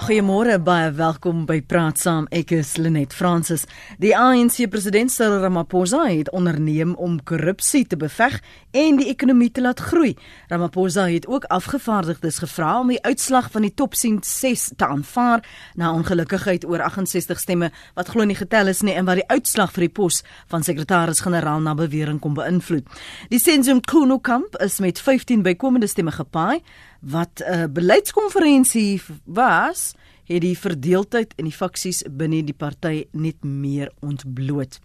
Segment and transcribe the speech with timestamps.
[0.00, 2.24] Goeiemôre baie welkom by Praat Saam.
[2.32, 3.66] Ek is Lenet Fransis.
[4.00, 8.38] Die ANC president Cyril Ramaphosa het onderneem om korrupsie te beveg
[8.72, 10.14] en die ekonomie te laat groei.
[10.48, 15.44] Ramaphosa het ook afgevaardigdes gevra om die uitslag van die top 10 6 te aanvaar
[15.76, 19.76] na ongelukkigheid oor 68 stemme wat glo nie getel is nie en wat die uitslag
[19.76, 22.88] vir die pos van sekretaris-generaal na bewering kom beïnvloed.
[23.28, 26.62] Die Senzum Kuno kamp is met 15 bykomende stemme gepaai
[27.00, 29.94] wat 'n uh, beleidskonferensie was,
[30.24, 34.78] het die verdeeldheid in die faksies binne die party net meer ontbloot.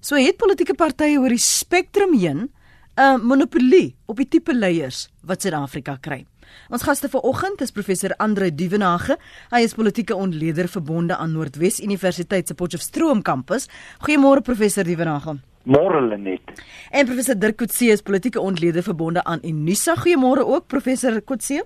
[0.00, 2.50] So het politieke partye oor die spektrum heen
[2.96, 6.26] 'n monopolie op die tipe leiers wat Suid-Afrika kry.
[6.68, 9.16] Ons gaste vanoggend is professor Andre Duvenage.
[9.50, 13.68] Hy is politieke ontleder verbonde aan Noordwes Universiteit se Potchefstroom kampus.
[13.98, 15.38] Goeiemôre professor Duvenage.
[15.64, 16.40] Môre Lenet.
[16.90, 19.94] En professor Dirk Coetzee is politieke ontleder verbonde aan Unisa.
[19.94, 21.62] Goeiemôre ook professor Coetzee.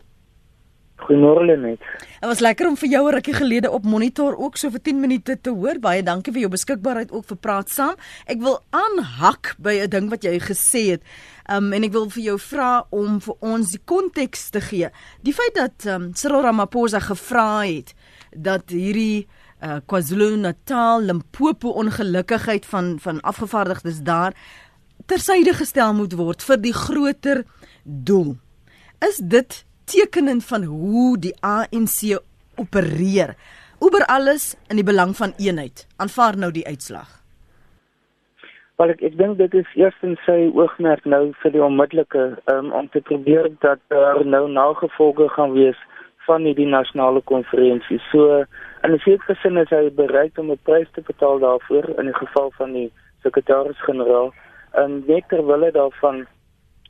[1.05, 1.79] Goeiemôre Lenet.
[2.20, 5.01] Dit was lekker om vir jou 'n rukkie gelede op monitor ook so vir 10
[5.01, 5.79] minute te hoor.
[5.79, 7.95] Baie dankie vir jou beskikbaarheid ook vir praat saam.
[8.27, 11.03] Ek wil aanhak by 'n ding wat jy gesê het.
[11.50, 14.91] Um en ek wil vir jou vra om vir ons die konteks te gee.
[15.22, 17.95] Die feit dat um Cyril Ramaphosa gevra het
[18.33, 19.27] dat hierdie
[19.65, 24.33] uh, KwaZulu-Natal, Limpopo ongelukkigheid van van afgevaardigdes daar
[25.06, 27.45] tersyde gestel moet word vir die groter
[27.83, 28.37] doel.
[29.09, 32.17] Is dit tekenend van hoe die ANC
[32.56, 33.34] opereer?
[33.79, 35.87] Oor alles in die belang van eenheid.
[35.97, 37.21] Aanvaar nou die uitslag.
[38.81, 42.89] Wel ek ek dink dit is eerstens sy oogmerk nou vir die onmiddellike um, om
[42.91, 45.78] te probeer dat daar nou nagevolge gaan wees
[46.27, 48.00] van hierdie nasionale konferensie.
[48.11, 48.44] So
[48.83, 52.20] in 'n sekere sin is hy bereid om 'n prys te betaal daarvoor in die
[52.22, 54.33] geval van die sekretaris-generaal
[54.72, 56.27] en net terwyl hy daarvan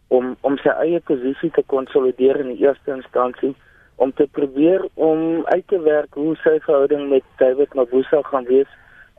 [0.08, 3.54] om om sy eie posisie te konsolideer in die eerste instansie
[3.96, 8.70] om te probeer om uit te werk hoe sy verhouding met David Mabuza gaan wees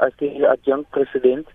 [0.03, 1.47] as die adjunct president.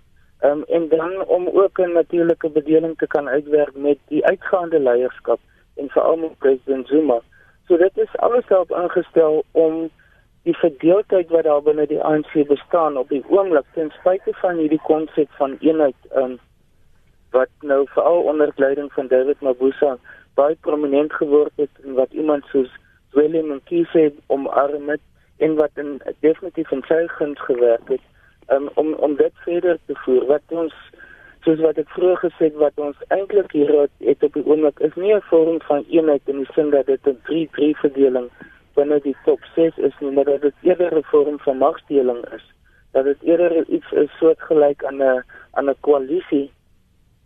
[0.42, 5.40] Um, en dan om ook 'n natuurlike bedeling te kan uitwerk met die uitgaande leierskap
[5.77, 7.20] en veral met president Zuma.
[7.70, 9.91] So dit is alles daarop ingestel om
[10.42, 14.81] die verdeeldheid wat daar binne die ANC bestaan op die oomblik ten spyte van hierdie
[14.89, 16.35] konsep van eenheid um,
[17.30, 19.92] wat nou veral onder leiding van David Mabuza
[20.35, 22.75] baie prominent geword het en wat iemand soos
[23.14, 25.07] Willem Mkhize omarm het
[25.39, 28.03] en wat in definitief in sy guns gewerk het
[28.57, 30.27] um, om om dit verder te voer.
[30.27, 30.75] Wat ons
[31.45, 34.80] soos wat ek vroeër gesê het wat ons eintlik hier het, het op die oomblik
[34.80, 38.28] is nie 'n vorm van eenheid in die sin dat dit 'n 3-3 verdeling
[38.74, 42.45] binne die top 6 is nie, maar dat dit eerder 'n vorm van magdeling is.
[42.92, 46.50] Dat dit eerder iets is soortgelyk aan 'n aan 'n koalisie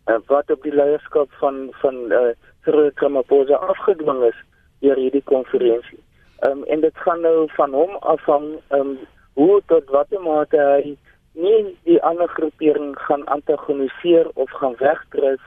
[0.06, 2.32] uh, wat op die leierskap van van uh,
[2.64, 4.38] Cyril Ramaphosa afgedwing is
[4.80, 5.98] deur hierdie konferensie.
[6.46, 8.98] Um, en dit gaan nou van hom afhang um,
[9.32, 10.96] hoe tot watter mate hy
[11.34, 15.40] nie die ander groepering gaan antagoniseer of gaan wegdryf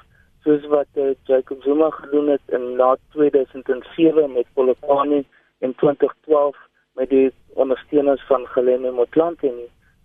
[0.43, 5.23] soos wat uh, Jacob Zuma gedoen het in na 2007 met Polokwane
[5.59, 6.57] en 2012
[6.95, 9.53] met die ondersteuners van Gelene Motlanthe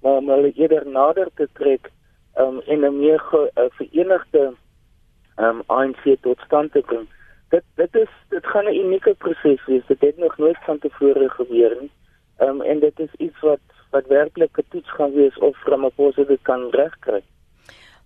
[0.03, 1.91] maar om hulle eerder nader te trek
[2.39, 4.57] um, en 'n meer ge, uh, verenigde um,
[5.37, 7.09] ehm, ANC tot stand te bring.
[7.49, 9.87] Dit dit is dit gaan 'n unieke proses wees.
[9.87, 11.91] Dit het nog nooit van tevore gebeur nie.
[12.39, 13.61] Um, en dit is iets wat
[13.93, 17.23] wat werklik 'n toets gaan wees of Ramaphosa dit kan regkry.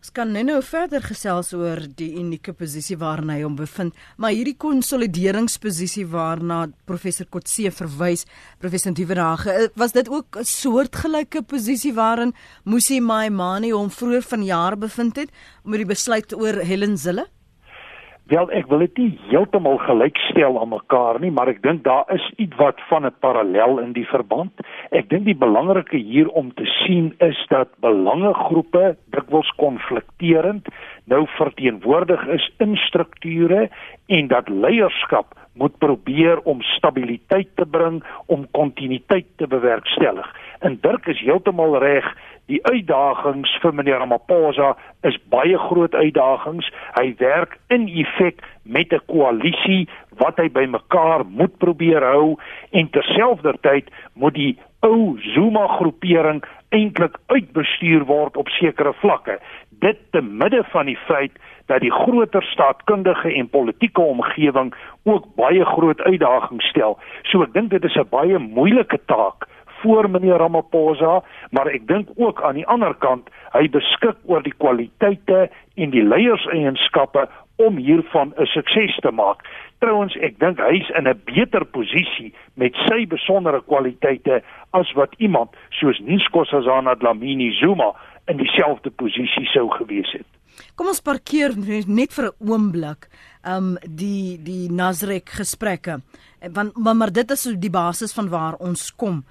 [0.06, 4.54] Ons kan nou-nou verder gesels oor die unieke posisie waarna hy hom bevind, maar hierdie
[4.54, 8.22] konsolideringsposisie waarna professor Kotse verwys,
[8.62, 14.76] professor Duvenage, eh, was dit ook 'n soortgelyke posisie waarin Musi Maimane hom vroeër vanjaar
[14.78, 15.30] bevind het
[15.64, 17.26] met die besluit oor Helen Zille?
[18.26, 22.24] Wel ek wil dit nie heeltemal gelykstel aan mekaar nie, maar ek dink daar is
[22.42, 24.50] iets wat van 'n parallel in die verband.
[24.90, 30.66] Ek dink die belangrike hier om te sien is dat belangegroepe dikwels konflikterend
[31.06, 33.68] nou verteenwoordig is in strukture
[34.06, 40.26] en dat leierskap moet probeer om stabiliteit te bring, om kontinuïteit te bewerkstellig.
[40.58, 42.08] En Dirk is heeltemal reg,
[42.46, 44.74] die uitdagings vir meneer Ramaphosa
[45.08, 46.68] is baie groot uitdagings.
[46.98, 49.88] Hy werk in effek met 'n koalisie
[50.18, 52.36] wat hy bymekaar moet probeer hou
[52.70, 56.44] en terselfdertyd moet die ou Zuma groepering
[56.76, 59.38] eintlik uitbestuur word op sekere vlakke.
[59.80, 61.32] Dit te midde van die feit
[61.66, 64.74] dat die groter staatkundige en politieke omgewing
[65.04, 66.98] ook baie groot uitdagings stel.
[67.22, 69.48] So ek dink dit is 'n baie moeilike taak
[69.80, 74.54] voor meneer Ramaphosa, maar ek dink ook aan die ander kant, hy beskik oor die
[74.56, 79.40] kwaliteite en die leierseienskappe om hiervan 'n sukses te maak.
[79.78, 85.50] Trouwens, ek dink hy's in 'n beter posisie met sy besondere kwaliteite as wat iemand
[85.70, 87.94] soos Nkosazana Dlamini Zuma
[88.26, 90.26] in dieselfde posisie sou gewees het.
[90.74, 91.54] Kom ons parkeer
[91.86, 93.08] net vir 'n oomblik
[93.44, 96.00] um die die Nasrek gesprekke.
[96.52, 99.24] Want maar, maar dit is die basis van waar ons kom.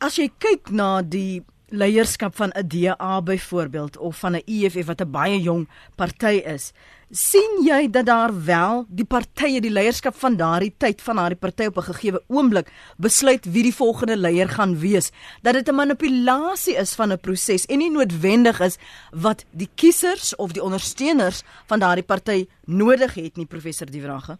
[0.00, 5.00] As jy kyk na die leierskap van 'n DA byvoorbeeld of van 'n EFF wat
[5.00, 6.72] 'n baie jong party is,
[7.10, 11.64] sien jy dat daar wel die partye die leierskap van daardie tyd van daardie party
[11.64, 15.10] op 'n gegeewe oomblik besluit wie die volgende leier gaan wees?
[15.42, 18.78] Dat dit 'n manipulasie is van 'n proses en nie noodwendig is
[19.10, 24.38] wat die kiesers of die ondersteuners van daardie party nodig het nie professor Die Vrage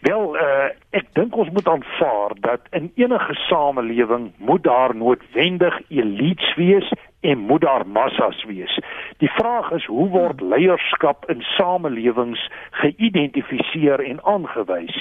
[0.00, 6.54] Wel, uh, ek dink ons moet aanvaar dat in enige samelewing moet daar noodwendig elites
[6.54, 8.80] wees en moet daar massas wees.
[9.18, 15.00] Die vraag is hoe word leierskap in samelewings geïdentifiseer en aangewys?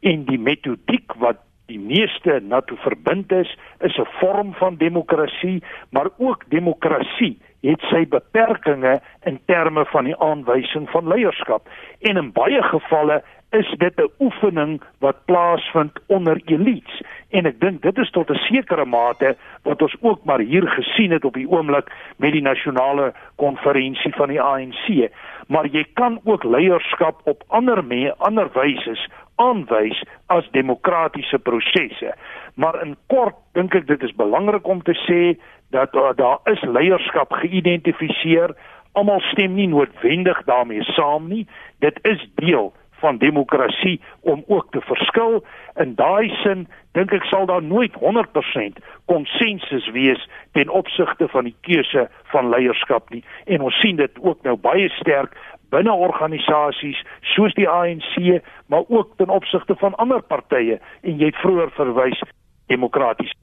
[0.00, 5.62] En die metodiek wat die meeste na toe verbind is, is 'n vorm van demokrasie,
[5.90, 11.68] maar ook demokrasie het sy beperkings in terme van die aanwysing van leierskap.
[12.00, 17.02] En in baie gevalle is dit 'n oefening wat plaasvind onder elites.
[17.30, 21.10] En ek dink dit is tot 'n sekere mate wat ons ook maar hier gesien
[21.10, 25.10] het op die oomblik met die nasionale konferensie van die ANC
[25.46, 28.96] maar jy kan ook leierskap op ander me ander wyse
[29.36, 32.14] aanwys as demokratiese prosesse.
[32.54, 35.36] Maar in kort dink ek dit is belangrik om te sê
[35.74, 38.56] dat uh, daar is leierskap geïdentifiseer
[38.96, 41.44] almal stem nie noodwendig daarmee saam nie.
[41.84, 45.44] Dit is deel van demokrasie om ook te verskil.
[45.76, 51.56] In daai sin dink ek sal daar nooit 100% konsensus wees ten opsigte van die
[51.60, 53.24] keuse van leierskap nie.
[53.44, 55.36] En ons sien dit ook nou baie sterk
[55.74, 56.98] binne organisasies
[57.34, 62.22] soos die ANC, maar ook ten opsigte van ander partye en jy het vroeër verwys
[62.70, 63.34] demokraties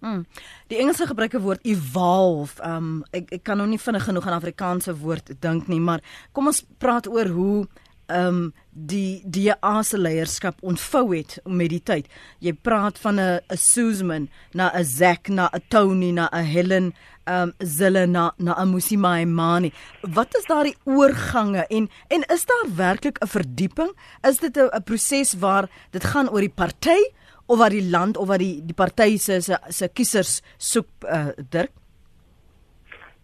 [0.00, 0.24] Mm.
[0.66, 2.62] Die Engelse gebruike woord evolve.
[2.62, 6.02] Um ek ek kan nog nie vinnig genoeg aan Afrikaanse woord dink nie, maar
[6.32, 7.66] kom ons praat oor hoe
[8.08, 12.08] um die die asse leierskap ontvou het met die tyd.
[12.40, 16.94] Jy praat van 'n 'n Susan na 'n Zack na 'n Tony na 'n Helen
[17.26, 19.72] um Zille na na 'n Musima Imani.
[20.02, 23.92] Wat is daardie oorgange en en is daar werklik 'n verdieping?
[24.22, 27.00] Is dit 'n proses waar dit gaan oor die party
[27.46, 31.28] of waar die land of waar die die party se se se kiesers soek uh,
[31.50, 31.70] Dirk?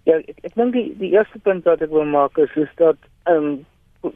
[0.05, 2.96] Ja, ek ek dink die die eerste punt wat ek wil maak is is dat
[3.31, 3.64] um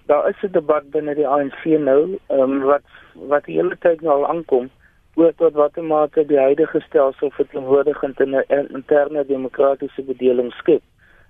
[0.06, 4.00] daar is 'n debat binne die ANC nou, ehm um, wat wat die hele tyd
[4.00, 4.70] nou al aankom
[5.14, 10.82] oor tot watter mate die huidige stelsel verteenwoordigend in 'n interne demokratiese bedeling skep.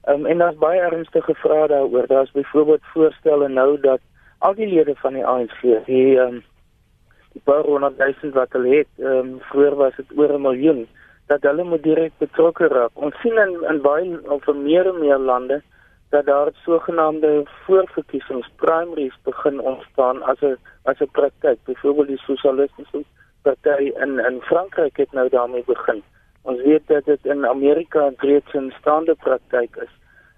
[0.05, 2.07] Ehm um, en daar's baie ernstige vrae daaroor.
[2.07, 4.01] Daar's byvoorbeeld voorstelle nou dat
[4.39, 6.43] al die lede van die ANC, die ehm um,
[7.33, 10.87] die paar honderd duisend wat hulle het, ehm um, vroeër was dit oor 'n miljoen,
[11.27, 12.91] dat hulle moet direk betrokke raak.
[12.95, 15.63] Ons sien in in baie of meer en meer lande
[16.09, 21.59] dat daar sogenaamde voorverkiesings primaries begin ontstaan as 'n as 'n praktyk.
[21.65, 23.05] Byvoorbeeld die sosialistiese
[23.43, 26.03] party in in Frankryk het nou daarmee begin.
[26.43, 29.93] Ons weet dat dit in Amerika reeds 'n staande praktyk is.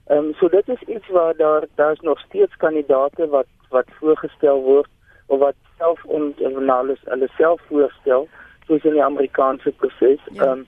[0.06, 4.62] Ehm um, so dit is iets waar daar daar's nog steeds kandidaate wat wat voorgestel
[4.62, 4.88] word
[5.26, 8.28] of wat self onnalis hulle self voorstel
[8.66, 10.20] soos in die Amerikaanse proses.
[10.32, 10.42] Ja.
[10.42, 10.50] Ehm ja.
[10.52, 10.66] um,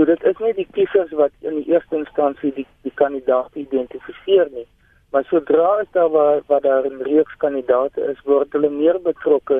[0.00, 4.48] So dit is nie die kiesers wat in die eerste instansie die die kandidaat identifiseer
[4.54, 4.64] nie,
[5.12, 9.58] maar sodra as daar waar waar daar 'n reeks kandidaate is, word hulle meer betrokke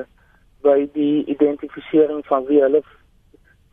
[0.63, 2.81] by die identifisering van wie hulle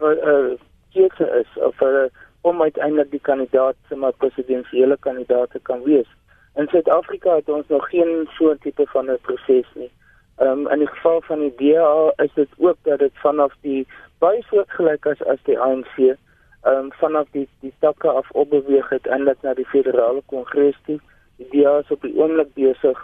[0.02, 0.52] uh, uh
[0.92, 2.04] keuse is of uh,
[2.42, 6.10] om uiteindelik die kandidaat se maar presidensiële kandidaate kan wees.
[6.56, 9.90] In Suid-Afrika het ons nog geen so 'n tipe van 'n proses nie.
[10.36, 13.86] Ehm um, in die geval van die DA is dit ook dat dit vanaf die
[14.18, 16.18] baie soortgelyk as as die ANC
[16.64, 20.98] um, vanaf die die takke af opbeweeg het eintlik na die federale kongres toe.
[21.36, 22.98] Die DA is op die oomblik besig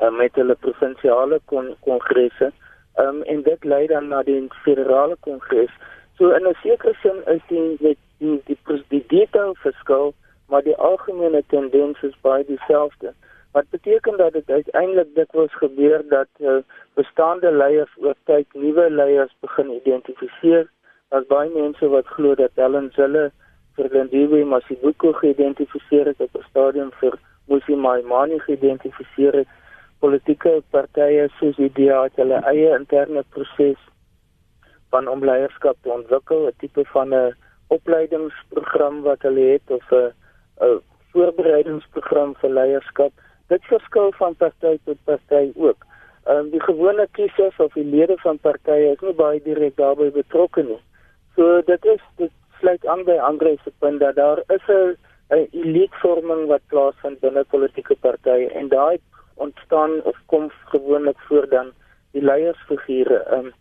[0.00, 2.52] uh, met hulle provinsiale kon kongresse.
[2.96, 5.72] Um, en dit lei dan na die federale kongres.
[6.18, 10.14] So in 'n sekere sin is die met die die die, die detail verskil,
[10.48, 13.12] maar die algemene tendens is baie dieselfde.
[13.52, 16.56] Wat beteken dat dit uiteindelik dikwels gebeur dat uh,
[16.94, 20.68] bestaande leiers oor tyd nuwe leiers begin identifiseer
[21.08, 23.28] Daar's baie mense wat glo dat Helen Zille
[23.78, 27.14] vir Lindiwe Masibuko geïdentifiseer het op 'n stadium vir
[27.48, 29.48] Musi Maimani geïdentifiseer het.
[30.00, 33.78] Politieke partye soos die DA het hulle eie interne proses
[34.90, 37.34] van om leierskap te ontwikkel, 'n tipe van 'n
[37.68, 40.12] opleidingsprogram wat hulle het of 'n
[40.60, 40.80] 'n
[41.12, 43.12] voorbereidingsprogram vir leierskap
[43.48, 45.86] dit verskil van party tot party ook.
[46.24, 50.10] Ehm um, die gewone kiesers of die lede van partye is nie baie direk daarbey
[50.10, 50.82] betrokke nie.
[51.36, 54.96] So dit is dit sluit aan by Andre se punt dat daar is 'n
[55.36, 58.98] 'n elitevorming wat plaasvind binne politieke partye en daai
[59.34, 61.72] ontstaan of kom gewoonlik voor dan
[62.12, 63.18] die leiersfigure.
[63.18, 63.52] Ehm um,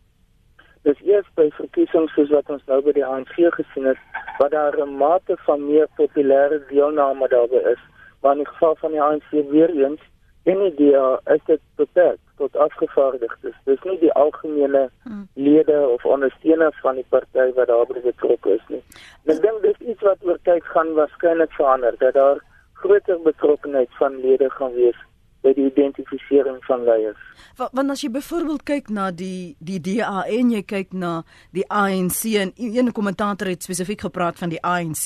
[0.83, 3.97] dis eers by verkiesings soos wat ons nou by die ANC gesien het
[4.37, 7.81] wat daar 'n mate van meer populêre deelname daarby is.
[8.21, 10.01] Maar in geval van die ANC weer eens
[10.43, 13.55] en die DA is dit beperk tot afgevaardigdes.
[13.69, 15.27] Dis nie die algemene hmm.
[15.33, 18.83] lede of ondersteuners van die party wat daarbey betrokke is nie.
[19.25, 22.41] En ek dink dis iets wat oor tyd gaan waarskynlik verander dat daar
[22.83, 24.99] groter betrokkenheid van lede gaan wees
[25.45, 27.21] by die identifisering van leiers.
[27.55, 31.11] Want as jy byvoorbeeld kyk na die die DA en jy kyk na
[31.55, 35.05] die ANC en een kommentator het spesifiek gepraat van die ANC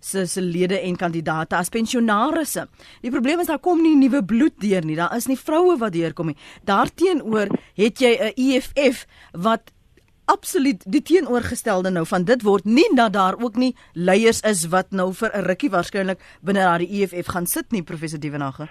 [0.00, 2.68] se se lede en kandidate as pensionaarsse.
[3.02, 4.96] Die probleem is daar kom nie nuwe bloed deur nie.
[4.96, 6.38] Daar is nie vroue wat deurkom nie.
[6.64, 9.72] Daarteenoor het jy 'n EFF wat
[10.24, 14.90] absoluut die teenoorgestelde nou van dit word nie dat daar ook nie leiers is wat
[14.90, 18.68] nou vir 'n rukkie waarskynlik binne daardie EFF gaan sit nie professor Dievenage.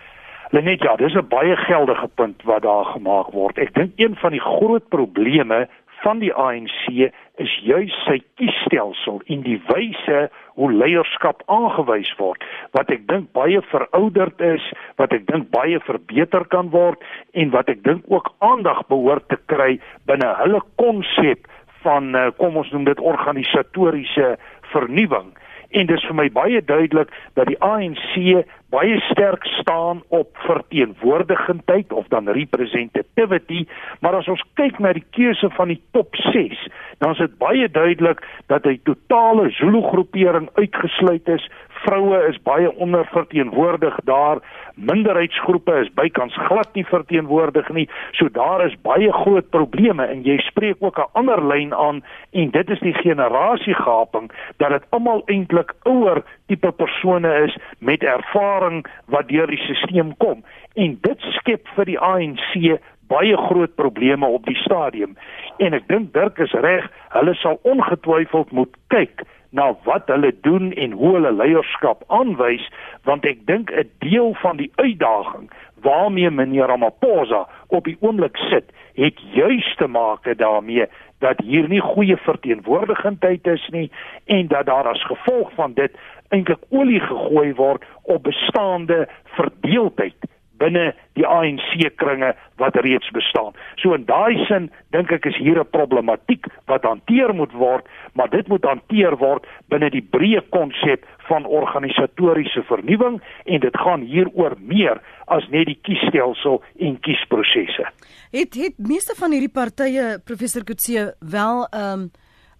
[0.51, 3.58] Lenet, ja, dis 'n baie geldige punt wat daar gemaak word.
[3.58, 5.67] Ek dink een van die groot probleme
[6.01, 12.91] van die ANC is juis sy kiesstelsel en die wyse hoe leierskap aangewys word wat
[12.91, 17.00] ek dink baie verouderd is, wat ek dink baie verbeter kan word
[17.31, 21.48] en wat ek dink ook aandag behoort te kry binne hulle konsep
[21.86, 24.36] van eh, kom ons noem dit organisatoriese
[24.74, 25.31] vernuwing.
[25.72, 32.07] En dis vir my baie duidelik dat die ANC baie sterk staan op verteenwoordigendheid of
[32.07, 33.65] dan representativity,
[33.99, 36.67] maar as ons kyk na die keuse van die top 6,
[37.03, 41.49] dan is dit baie duidelik dat hy totale Zulu groepering uitgesluit is.
[41.81, 44.39] Vroue is baie onderverteenwoordig daar.
[44.75, 47.87] Minderheidsgroepe is bykans glad nie verteenwoordig nie.
[48.17, 52.51] So daar is baie groot probleme en jy spreek ook 'n ander lyn aan en
[52.51, 58.61] dit is die generasiegaping dat dit almal eintlik ouer tipe persone is met ervaring
[59.06, 60.44] wat deur die stelsel kom.
[60.74, 62.80] En dit skep vir die ANC
[63.12, 65.18] baie groot probleme op die stadium.
[65.58, 70.72] En ek dink Dirk is reg hulle sal ongetwyfeld moet kyk na wat hulle doen
[70.72, 72.63] en hoe hulle leierskap aanwys
[73.03, 75.51] want ek dink 'n deel van die uitdaging
[75.82, 80.86] waarmee meneer Ramaphosa op die oomblik sit het juis te maak daarmee
[81.19, 83.91] dat hier nie goeie verteenwoordigendheid is nie
[84.25, 85.98] en dat daar as gevolg van dit
[86.29, 90.15] eintlik olie gegooi word op bestaande verdeeldheid
[90.62, 93.56] binne die ANC kringe wat reeds bestaan.
[93.82, 98.30] So in daai sin dink ek is hier 'n problematiek wat hanteer moet word, maar
[98.30, 104.27] dit moet hanteer word binne die breë konsep van organisatoriese vernuwing en dit gaan hier
[104.34, 107.86] oor meer as net die kiesstelsel en kiesprosesse.
[108.32, 112.12] Het het meeste van hierdie partye professor Kutse wel ehm um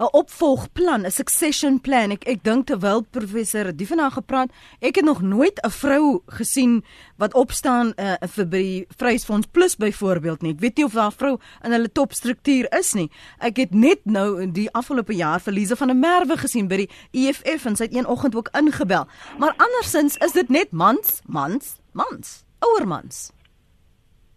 [0.02, 2.12] 'n opvolgplan, 'n succession plan.
[2.12, 6.84] Ek ek dink terwyl professor Dievenaar gepraat, ek het nog nooit 'n vrou gesien
[7.18, 10.54] wat opstaan uh, vir die Vryheidsfonds Plus byvoorbeeld nie.
[10.54, 13.12] Ek weet nie of daar vrou in hulle topstruktuur is nie.
[13.40, 17.66] Ek het net nou die afgelope jaar verliese van 'n merwe gesien by die EFF
[17.66, 19.06] en sy het een oggend ook ingebel.
[19.38, 23.32] Maar andersins is dit net mans, mans, mans, ouer mans.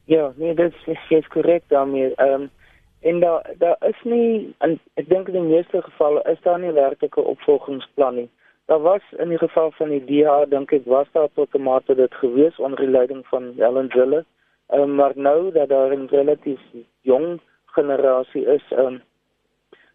[0.05, 0.73] Ja, nee, dit
[1.09, 2.15] is korrek daarmee.
[2.15, 2.51] Ehm um,
[3.05, 6.73] En daar daar is nie en ek dink in die meeste gevalle is daar nie
[6.73, 8.31] werklike opvolgingsplan nie.
[8.73, 11.95] Daar was in die geval van die DA dink ek was daar tot 'n mate
[11.95, 14.25] dit gewees onder die leiding van Helen Zille.
[14.73, 16.61] Um, maar nou dat daar 'n relatief
[17.01, 19.03] jong generasie is, um,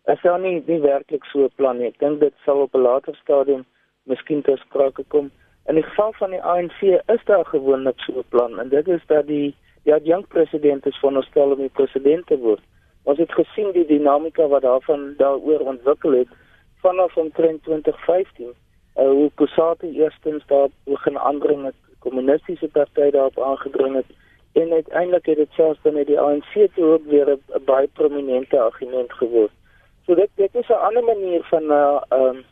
[0.05, 1.87] is daar nie nie werklik so 'n plan nie.
[1.87, 3.65] Ek dink dit sal op 'n later stadium
[4.03, 5.31] miskien ter sprake kom.
[5.65, 9.05] In die geval van die ANC is daar gewoonlik so 'n plan en dit is
[9.07, 12.61] dat die die adjunkt president is van ons stel om die president te word.
[13.09, 16.33] Ons het gesien die dinamika wat daarvan daaroor ontwikkel het
[16.81, 18.45] vanaf omtrent 2015.
[18.45, 18.53] Uh,
[19.09, 24.05] hoe Kusati eerstens daar begin aandring met kommunistiese partye daarop aangedring het
[24.61, 29.13] en uiteindelik het dit selfs binne die ANC toe ook weer 'n baie prominente argument
[29.13, 29.51] geword.
[30.05, 32.45] So dit dit is 'n ander manier van 'n uh, um,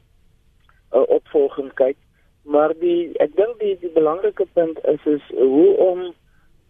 [0.91, 1.97] 'n opvolging kyk,
[2.41, 6.13] maar die ek dink die die belangrike punt is is hoe om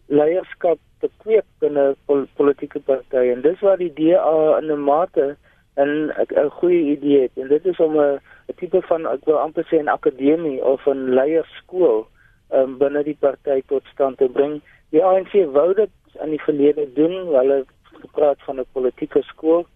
[0.08, 5.36] leierskap te kweek binne pol politieke partye en dis waar die DA in 'n mate
[5.76, 8.20] 'n 'n goeie idee het en dit is om 'n
[8.56, 12.06] tipe van ek wil amper sê 'n akademie of 'n leierskool
[12.50, 14.60] um, binne die party tot stand te bring.
[14.90, 15.90] Die ANC wou dit
[16.24, 17.64] in die verlede doen, hulle
[18.00, 19.66] gepraat van 'n politieke skool.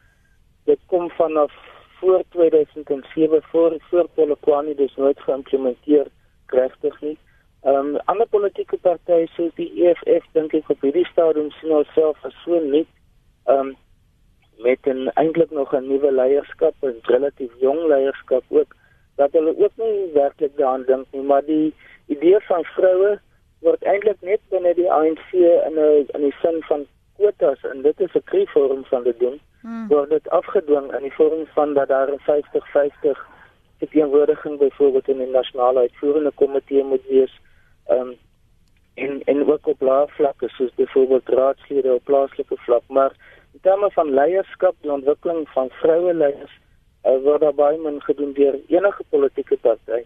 [0.65, 1.53] Dit kom vanaf
[2.01, 6.07] voor 2007 voor voor Polokwane dis nooit geïmplementeer
[6.47, 7.19] regtig nie
[7.63, 12.25] Ehm um, ander politieke partye soos die EFF dink ek op hierdie stadium sien alself
[12.29, 12.89] as so net
[13.47, 13.77] ehm um,
[14.67, 18.75] met 'n eintlik nog 'n nuwe leierskap, 'n relatief jong leierskap ook
[19.17, 21.75] dat hulle ook nie werklik daaraan dink nie, maar die
[22.07, 23.21] idee van vroue
[23.61, 25.33] word eintlik net binne die ANC
[25.69, 29.41] in 'n in die sin van kwotas en dit is 'n kriegvorm van dit doen.
[29.63, 29.87] Hmm.
[29.89, 33.19] word dit afgedwing in die vorm van dat daar 'n 50-50
[33.91, 37.41] teenwoordiging byvoorbeeld in die nasionale uitvoerende komitee moet wees.
[37.87, 38.17] Ehm um,
[38.95, 43.13] en en ook op lae vlakke soos byvoorbeeld raadslede op plaaslike vlak, maar
[43.53, 46.61] in terme van leierskap, die ontwikkeling van vroue leiers
[47.07, 50.03] uh, word daar baie min gedoen deur enige politieke party.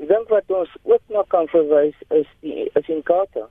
[0.00, 3.50] Ek dink wat ons ook nog kan verwys is die is in Kaapstad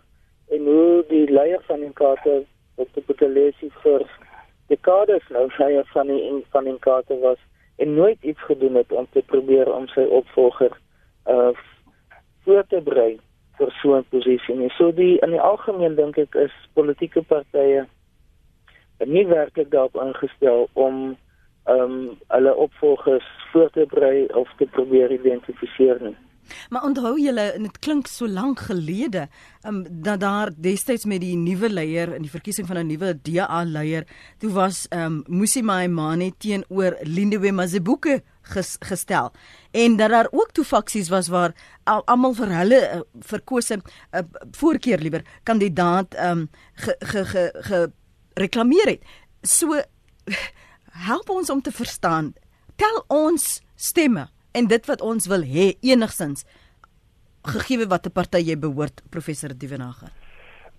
[0.52, 2.48] en hoe die leier van in Kaapstad
[2.80, 4.08] wat die Botelesie vir
[4.72, 7.42] dekades nou sy van die in van in Kaapstad was
[7.78, 10.74] en nooit iets gedoen het om te probeer om sy opvolger
[11.30, 11.52] uh
[12.42, 13.20] voor te brei
[13.62, 14.56] vir so 'n posisie.
[14.56, 17.86] En so die in die algemeen dink ek is politieke partye
[19.06, 21.18] nie werklik daarop ingestel om
[21.70, 26.16] ehm um, hulle opvolgers voor te brei of te probeer identifiseer nie.
[26.70, 29.28] Maar onthou julle, dit klink so lank gelede,
[29.68, 33.64] um, dat daar destyds met die nuwe leier in die verkiesing van 'n nuwe DA
[33.64, 38.22] leier, toe was ehm um, Musi Maimane teenoor Lindiwe Mazibuke
[38.54, 39.32] ges, gestel.
[39.72, 41.54] En dat daar ook toe faksies was waar
[41.84, 44.24] almal vir hulle uh, verkose uh,
[44.58, 47.92] voorkeur liewer kandidaat um, ge, ge, ge, ge
[48.34, 49.06] reklameer het.
[49.42, 49.82] So
[51.10, 52.34] help ons om te verstaan.
[52.76, 56.46] Tel ons stemme en dit wat ons wil hê enigstens
[57.42, 60.10] gegee wat 'n party jy behoort professor Dievenager.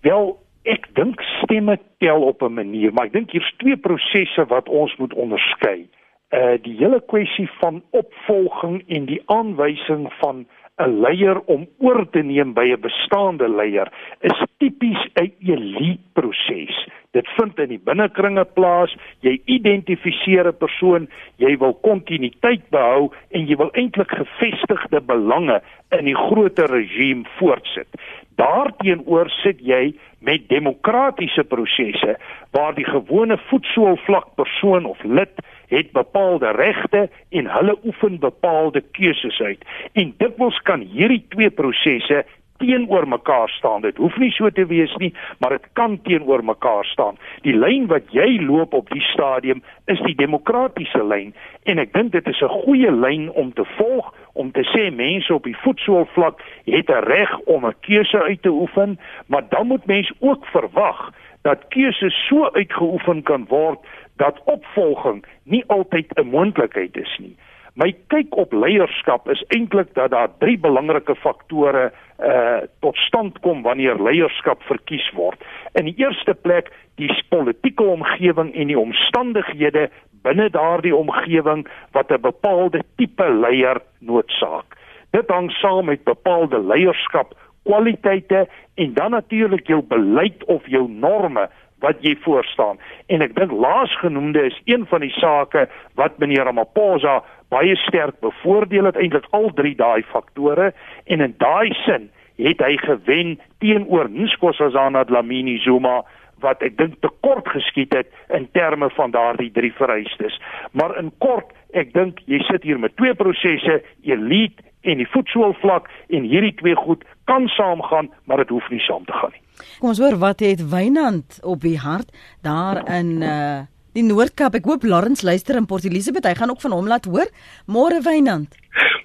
[0.01, 4.69] Wel, ek dink stemme tel op 'n manier, maar ek dink hier's twee prosesse wat
[4.69, 5.89] ons moet onderskei.
[6.33, 10.45] Uh die hele kwessie van opvolging en die aanwysing van
[10.81, 16.87] 'n leier om oor te neem by 'n bestaande leier is tipies 'n elite proses.
[17.11, 18.95] Dit vind in die binnekringe plaas.
[19.19, 25.61] Jy identifiseer 'n persoon, jy wil kontinuïteit behou en jy wil eintlik gevestigde belange
[25.91, 27.87] in die groter regime voortsit.
[28.35, 32.17] Daarteenoor sit jy met demokratiese prosesse
[32.51, 35.35] waar die gewone voetsoolvlak persoon of lid
[35.67, 39.65] het bepaalde regte en hulle oefen bepaalde keuses uit.
[39.93, 42.25] En dikwels kan hierdie twee prosesse
[42.57, 43.81] teenoor mekaar staan.
[43.81, 47.17] Dit hoef nie so te wees nie, maar dit kan teenoor mekaar staan.
[47.41, 51.33] Die lyn wat jy loop op die stadium is die demokratiese lyn
[51.69, 55.33] en ek dink dit is 'n goeie lyn om te volg om te sê mense
[55.33, 59.85] op die voetsoolvlak het 'n reg om 'n keuse uit te oefen, maar dan moet
[59.85, 61.11] mense ook verwag
[61.43, 63.79] dat keuses so uitgeoefen kan word
[64.21, 67.35] dat opvolging nie altyd 'n moontlikheid is nie.
[67.73, 73.61] My kyk op leierskap is eintlik dat daar drie belangrike faktore uh tot stand kom
[73.61, 75.41] wanneer leierskap verkies word.
[75.73, 79.89] In die eerste plek die politieke omgewing en die omstandighede
[80.21, 84.77] binne daardie omgewing wat 'n bepaalde tipe leier noodsaak.
[85.11, 91.49] Dit hang saam met bepaalde leierskap kwaliteite en dan natuurlik jou beleid of jou norme
[91.83, 92.79] wat jy voorstaan.
[93.11, 95.67] En ek dink laasgenoemde is een van die sake
[95.99, 97.21] wat meneer Ramaphosa
[97.53, 100.71] baie sterk bevoordeel het eintlik al drie daai faktore
[101.05, 102.09] en in daai sin
[102.41, 106.01] het hy gewen teenoor Nkosazana Dlamini Zuma
[106.43, 110.35] wat ek dink te kort geskiet het in terme van daardie drie vereistes.
[110.71, 115.89] Maar in kort, ek dink jy sit hier met twee prosesse, elite en die voetsoolvlak
[116.09, 119.41] en hierdie twee goed kan saamgaan, maar dit hoef nie saam te gaan nie.
[119.79, 123.61] Kom ons hoor wat het Wynand op die hart daar in uh
[123.93, 124.55] die Noord-Kaap.
[124.57, 126.25] Ek hoop Lawrence luister in Port Elizabeth.
[126.25, 127.29] Hy gaan ook van hom laat hoor.
[127.69, 128.55] Môre Wynand.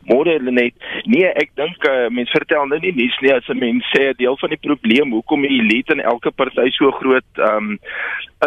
[0.08, 0.72] Môre Lenet.
[1.04, 4.16] Nee, ek dink uh, mense vertel nou nie nuus nie as 'n mens sê 'n
[4.16, 7.76] deel van die probleem hoekom die elite in elke party so groot um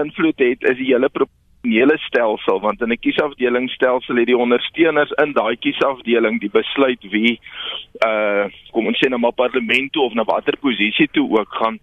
[0.01, 5.11] invloed het is die hele probleem hele stelsel want in 'n kiesafdelingsstelsel het die ondersteuners
[5.11, 7.39] in daai kiesafdeling die besluit wie
[8.05, 11.79] uh kom ons sê nou maar parlement toe of na watter posisie toe ook gaan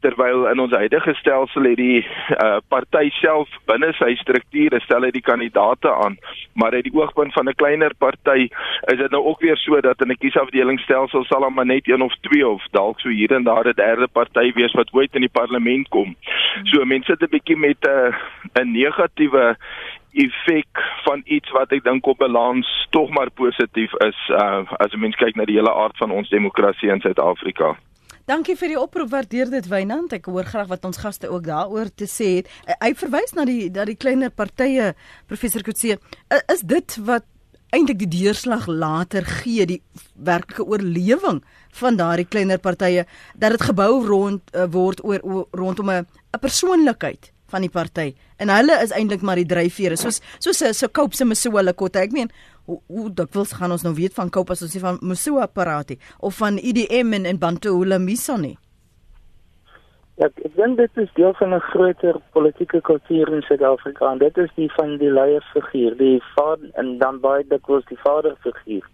[0.00, 5.10] terwyl in ons huidige stelsel het die uh, party self binne sy strukture stel hy
[5.14, 6.18] die kandidate aan.
[6.58, 8.48] Maar uit die oogpunt van 'n kleiner party
[8.92, 12.14] is dit nou ook weer so dat in 'n kiesafdelingsstelsel sal hom net een of
[12.20, 15.36] twee of dalk so hier en daar 'n derde party wees wat ooit in die
[15.40, 16.16] parlement kom.
[16.64, 19.56] So mense sit 'n bietjie met 'n uh, 'n negatiewe
[20.12, 25.00] effek van iets wat ek dink op balans tog maar positief is uh, as 'n
[25.00, 27.76] mens kyk na die hele aard van ons demokrasie in Suid-Afrika
[28.28, 29.08] Dankie vir die oproep.
[29.08, 30.12] Waardeer dit Wynand.
[30.12, 32.50] Ek hoor graag wat ons gaste ook daaroor te sê het.
[32.76, 34.90] Hy verwys na die dat die kleiner partye
[35.30, 35.96] professor Kutse
[36.36, 37.24] is dit wat
[37.72, 39.80] eintlik die deurslag later gee die
[40.28, 41.40] werklike oorlewing
[41.80, 46.40] van daardie kleiner partye dat dit gebou rond uh, word oor, oor rondom 'n 'n
[46.40, 48.12] persoonlikheid van die party.
[48.38, 52.12] En hulle is eintlik maar die dryfvere soos soos so Cope se Masuela Kota ek
[52.12, 52.30] meen
[52.66, 55.46] hoe hoe dit wil gaan ons nou weet van Cope as ons sê van Masuela
[55.46, 58.56] Parati of van IDM en en Bantu Hulamisa nie?
[60.18, 64.38] Ja, ek dink dit is deel van 'n groter politieke kultuur in Suid-Afrika en dit
[64.38, 68.86] is die van die leiersfiguur, die vader en dan baie dikwels die vaderfiguur.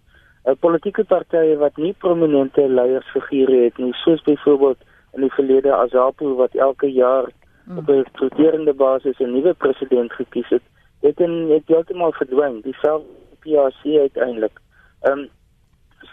[0.45, 4.79] 'n Politieke partye wat nie prominente leiersfigure het nie, soos byvoorbeeld
[5.15, 7.31] in die verlede Azapo wat elke jaar
[7.65, 7.79] mm.
[7.79, 10.63] op 'n roterende basis 'n nuwe president gekies het,
[11.01, 13.09] het en het heeltemal verdwyn, dieselfde
[13.41, 14.61] PAC uiteindelik.
[15.01, 15.29] Ehm um,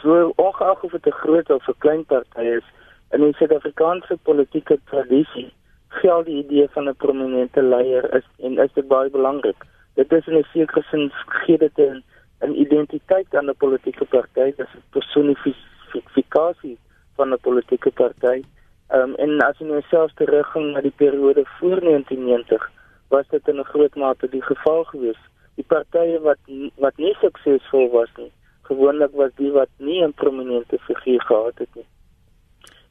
[0.02, 2.64] so ongeag of dit 'n groot of 'n klein party is,
[3.10, 5.54] in die Suid-Afrikaanse politieke tradisie
[5.88, 9.66] geld die idee van 'n prominente leier is en is dit baie belangrik.
[9.94, 12.04] Dit is in 'n sekere sin gee dit 'n
[12.40, 16.78] 'n identiteit aan 'n politieke party, dit is 'n personifikasie
[17.16, 18.26] van 'n politieke party.
[18.26, 18.61] Ehm
[18.94, 22.72] um, en as jy nou selfs teruggaan na die periode voor 1990,
[23.12, 25.22] was dit in 'n groot mate die geval gewees.
[25.56, 26.40] Die partye wat
[26.76, 31.76] wat nie suksesvol was nie, gewoonlik was die wat nie 'n prominente figuur gehad het
[31.76, 31.86] nie.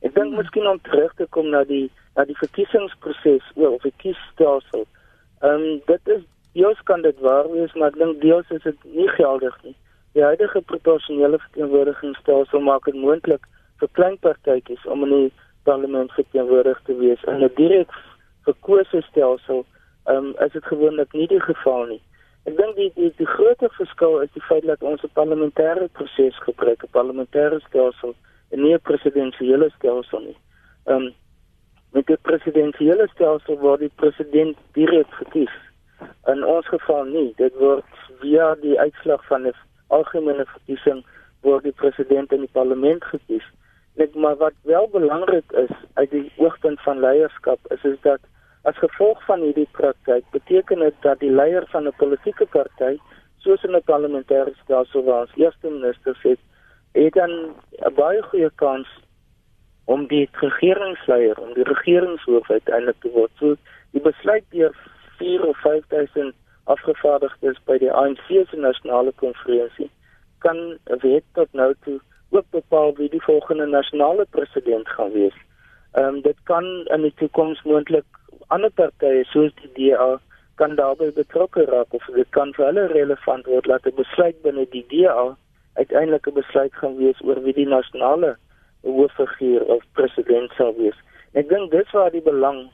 [0.01, 4.87] Ek dink miskien om terug te kom na die na die verkiesingsproses of die kiesstelsel.
[5.41, 8.85] Ehm um, dit is deels kan dit waar wees, maar ek dink deels is dit
[8.85, 9.77] nie geldig nie.
[10.13, 13.47] Die huidige proporsionele verteenwoordigingsstelsel maak dit moontlik
[13.79, 15.33] vir klein partytjies om in die
[15.71, 17.23] parlement verteenwoordig te wees.
[17.33, 17.91] In 'n direk
[18.49, 19.65] verkose stelsel
[20.05, 22.03] ehm um, is dit gewoonlik nie die geval nie.
[22.49, 26.37] Ek dink die die die groot verskil is die feit dat ons 'n parlementêre proses
[26.49, 28.15] gebruik, 'n parlementêre stelsel
[28.51, 30.39] en nie 'n presidensiële stelsel nie.
[30.87, 31.13] Ehm um,
[31.93, 35.55] met die presidensiële stelsel word die president direk gekies.
[36.27, 37.85] In ons geval nie, dit word
[38.21, 39.55] via die uitslag van 'n
[39.89, 41.05] algemene verkiesing
[41.41, 43.47] word die president in die parlement gekies.
[43.94, 48.20] Net maar wat wel belangrik is uit die oogpunt van leierskap is is dat
[48.62, 52.98] as gevolg van hierdie praktyk beteken dit dat die leier van 'n politieke party
[53.38, 56.38] soos in 'n parlementêre stelsel waar ons eerste minister sit
[56.92, 58.88] het dan 'n baie goeie kans
[59.85, 63.31] om die regeringsleier, om die regeringshoof uiteindelik te word.
[63.38, 63.57] So
[63.90, 64.74] die besluit deur
[65.18, 69.90] 4 of 5000 afgevaardigdes by die ANC se nasionale konferensie
[70.38, 72.00] kan weet tot nou toe
[72.31, 75.37] ook bepaal wie die volgende nasionale president gaan wees.
[75.93, 78.05] Ehm um, dit kan in die toekoms moontlik
[78.47, 80.21] ander partye soos die DA
[80.55, 84.66] kan daarbey betrokke raak of dit kan vir hulle relevant word laat 'n besluit binne
[84.75, 85.37] die DA
[85.75, 88.37] uiteindelik 'n besluit gaan wees oor wie die nasionale
[88.83, 90.99] hooffiguur of president sal wees.
[91.33, 92.71] Ek dink dis waar die belang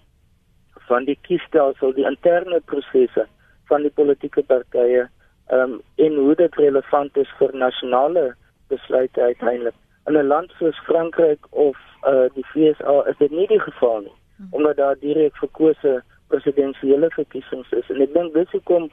[0.89, 3.27] van die kiesstelsel, die interne prosesse
[3.69, 5.09] van die politieke partye,
[5.51, 8.35] ehm um, en hoe dit relevant is vir nasionale
[8.69, 9.75] besluite uiteindelik.
[10.07, 11.77] In 'n land soos Frankryk of
[12.07, 14.17] uh die VSA is dit nie die geval nie,
[14.51, 17.91] omdat daar direk verkose presidentsiële verkiesings is.
[17.91, 18.91] En ek dink dis hoekom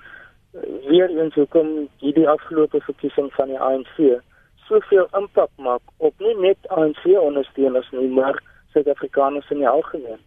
[0.87, 4.21] weer eens hoekom hierdie afgelope verkiesing van die ANC
[4.67, 8.41] soveel impak maak op nie net ANC ondersteuners nie, maar
[8.73, 10.21] Suid-Afrikaners in die algemeen.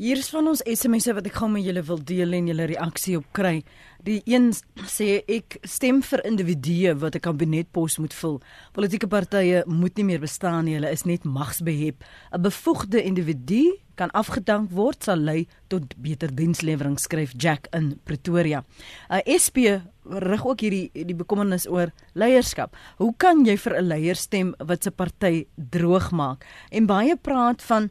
[0.00, 3.18] Hier is van ons SMS'e wat ek gou met julle wil deel en julle reaksie
[3.18, 3.58] op kry.
[4.00, 4.46] Die een
[4.88, 8.40] sê ek stem vir individue wat 'n kabinetpos moet vul.
[8.72, 12.02] Politieke partye moet nie meer bestaan nie, hulle is net magsbehep.
[12.32, 18.64] 'n Bevoegde individu kan afgedank word sal lei tot beter dienslewering, skryf Jack in Pretoria.
[19.10, 22.74] 'n SP rig ook hierdie die bekommernis oor leierskap.
[22.96, 26.46] Hoe kan jy vir 'n leier stem wat se party droog maak?
[26.70, 27.90] En baie praat van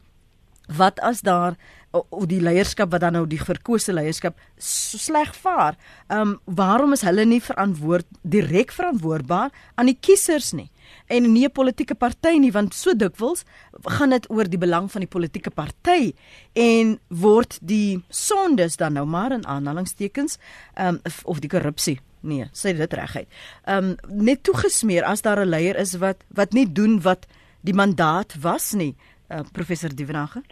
[0.78, 1.58] wat as daar
[1.92, 5.78] of die leierskap wat dan nou die verkose leierskap so sleg vaar.
[6.10, 10.70] Ehm um, waarom is hulle nie verantwoord direk verantwoordbaar aan die kiesers nie?
[11.08, 13.44] En nie 'n politieke party nie want so dikwels
[13.84, 16.14] gaan dit oor die belang van die politieke party
[16.54, 20.38] en word die sondes dan nou maar in aanhalingstekens
[20.76, 23.28] ehm um, of die korrupsie nee, sê dit reguit.
[23.66, 27.26] Ehm um, net toegesmeer as daar 'n leier is wat wat nie doen wat
[27.62, 28.96] die mandaat was nie,
[29.30, 30.44] uh, professor Dievenage.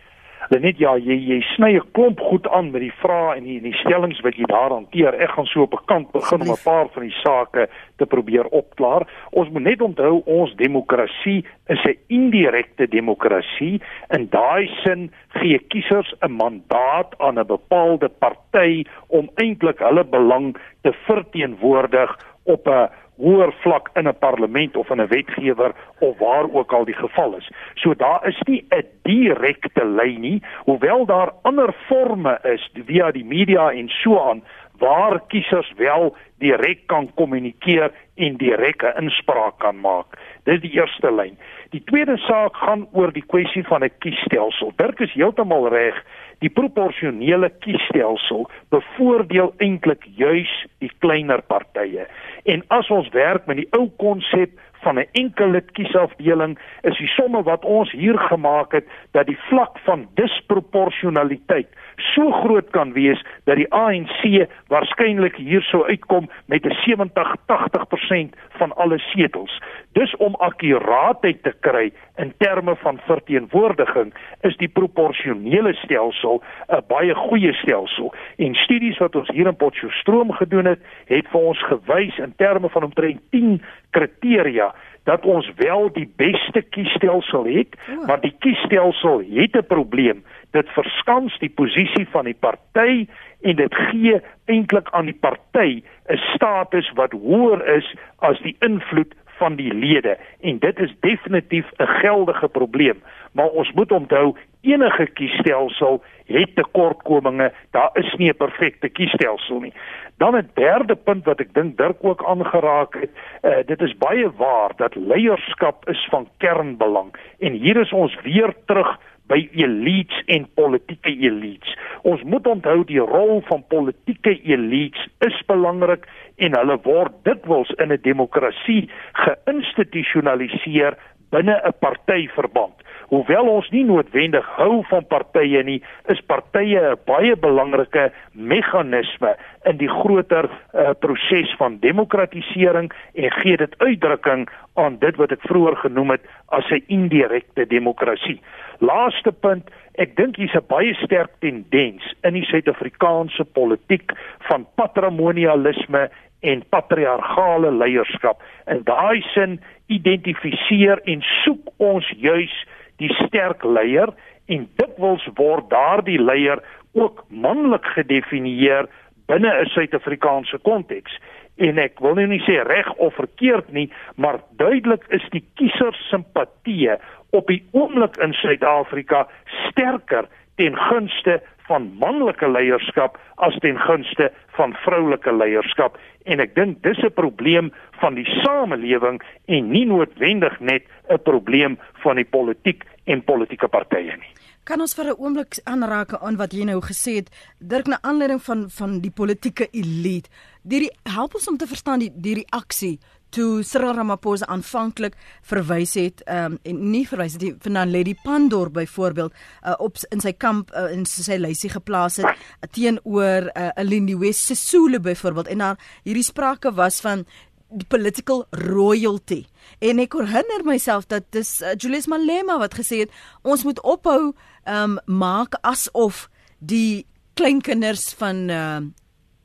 [0.48, 3.60] Hulle net ja, jy jy sny 'n klomp goed aan met die vrae en die,
[3.60, 5.14] die stellings wat jy daar hanteer.
[5.20, 8.48] Ek gaan so op 'n kant begin om 'n paar van die sake te probeer
[8.56, 9.04] opklaar.
[9.32, 13.82] Ons moet net onthou ons demokrasie is 'n indirekte demokrasie.
[14.10, 20.56] In daai sin gee kiesers 'n mandaat aan 'n bepaalde party om eintlik hulle belang
[20.84, 22.16] te verteenwoordig
[22.48, 26.86] op 'n hoër vlak in 'n parlement of in 'n wetgewer of waar ook al
[26.86, 27.52] die geval is.
[27.74, 33.26] So daar is nie 'n direkte lyn nie, hoewel daar ander forme is via die
[33.26, 34.44] media en so aan
[34.78, 40.18] waar kiesers wel direk kan kommunikeer en direk 'n inspraak kan maak.
[40.44, 41.38] Dis die eerste lyn.
[41.70, 44.74] Die tweede saak gaan oor die kwessie van 'n kiesstelsel.
[44.76, 46.04] Dirk is heeltemal reg.
[46.40, 52.08] Die proporsionele kiesstelsel bevoordeel eintlik juis die kleiner partye.
[52.44, 54.50] En as ons werk met die ou konsep
[54.82, 59.80] van 'n enkele kiesafdeling is die somme wat ons hier gemaak het dat die vlak
[59.80, 66.78] van disproporsionaliteit so groot kan wees dat die ANC waarskynlik hier sou uitkom met 'n
[66.86, 69.62] 70-80% van alle setels.
[69.92, 77.16] Dus om akkuraatheid te kry in terme van verteenwoordiging is die proporsionele stelsel 'n baie
[77.16, 78.14] goeie stelsel.
[78.38, 82.70] En studies wat ons hier in Potchefstroom gedoen het, het vir ons gewys in terme
[82.70, 84.74] van omtrent 10 kriteria
[85.08, 90.24] dat ons wel die beste kiesstelsel het, maar die kiesstelsel het 'n probleem.
[90.52, 93.08] Dit verskans die posisie van die party
[93.42, 99.14] en dit gee eintlik aan die party 'n status wat hoër is as die invloed
[99.38, 100.18] van die lede.
[100.42, 103.04] En dit is definitief 'n geldige probleem.
[103.32, 107.54] Maar ons moet onthou enige kiesstelsel het tekortkominge.
[107.72, 109.74] Daar is nie 'n perfekte kiesstelsel nie.
[110.18, 114.32] Dan 'n derde punt wat ek dink Dirk ook aangeraak het uh, dit is baie
[114.32, 117.16] waar dat leierskap is van kernbelang.
[117.40, 121.74] En hier is ons weer terug by elites en politieke elites.
[122.08, 127.92] Ons moet onthou die rol van politieke elites is belangrik en hulle word dikwels in
[127.92, 128.90] 'n demokrasie
[129.26, 130.98] geïnstitusionaliseer
[131.30, 132.78] binne 'n partyverband.
[133.08, 135.80] Hoewel ons nie noodwendig hou van partye nie,
[136.12, 143.58] is partye 'n baie belangrike meganisme in die groter uh, proses van demokratisering en gee
[143.58, 148.42] dit uitdrukking aan dit wat ek vroeër genoem het as 'n indirekte demokrasie.
[148.80, 154.12] Laaste punt, ek dink hier's 'n baie sterk tendens in die Suid-Afrikaanse politiek
[154.50, 158.42] van patrimonialisme en patriargale leierskap.
[158.68, 162.54] In daai sin identifiseer en soek ons juis
[163.02, 164.14] die sterk leier
[164.48, 166.62] en dikwels word daardie leier
[166.98, 168.88] ook manlik gedefinieer
[169.28, 171.18] binne 'n Suid-Afrikaanse konteks.
[171.58, 175.94] En ek wil nou nie sê reg of verkeerd nie, maar duidelik is die kiezer
[176.10, 176.90] simpatie
[177.32, 179.28] op die oomblik in Suid-Afrika
[179.70, 186.84] sterker ten gunste van manlike leierskap as ten gunste van vroulike leierskap en ek dink
[186.84, 192.84] dis 'n probleem van die samelewing en nie noodwendig net 'n probleem van die politiek
[193.06, 194.34] en politieke partye nie.
[194.64, 198.42] Kan ons vir 'n oomblik aanraak aan wat jy nou gesê het, Dirk na aanleiding
[198.42, 200.30] van van die politieke elite,
[200.64, 206.24] die help ons om te verstaan die die reaksie toe Cyril Ramaphosa aanvanklik verwys het
[206.32, 210.88] um, en nie verwys het vir Naledi Pandor byvoorbeeld uh, op in sy kamp uh,
[210.94, 215.48] in sy lysie geplaas het uh, teenoor uh, Alindiwe Sisulu byvoorbeeld.
[215.48, 217.26] En daar hierdie sprake was van
[217.68, 219.44] die political royalty.
[219.84, 224.32] En ek herinner myself dat dis uh, Julius Malema wat gesê het ons moet ophou
[224.32, 226.28] um, maak asof
[226.60, 227.06] die
[227.38, 228.80] kleinkinders van uh,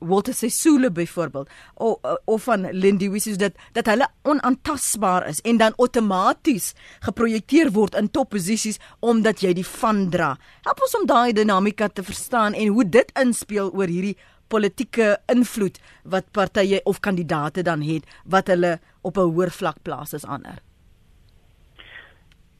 [0.03, 5.75] Walter Sisulu byvoorbeeld of of van Lindy Wisses dat dat hulle onaantastbaar is en dan
[5.75, 10.33] outomaties geprojekteer word in topposisies omdat jy die van dra.
[10.61, 15.79] Help ons om daai dinamika te verstaan en hoe dit inspel oor hierdie politieke invloed
[16.03, 20.61] wat partye of kandidate dan het wat hulle op 'n hoër vlak plaas as ander.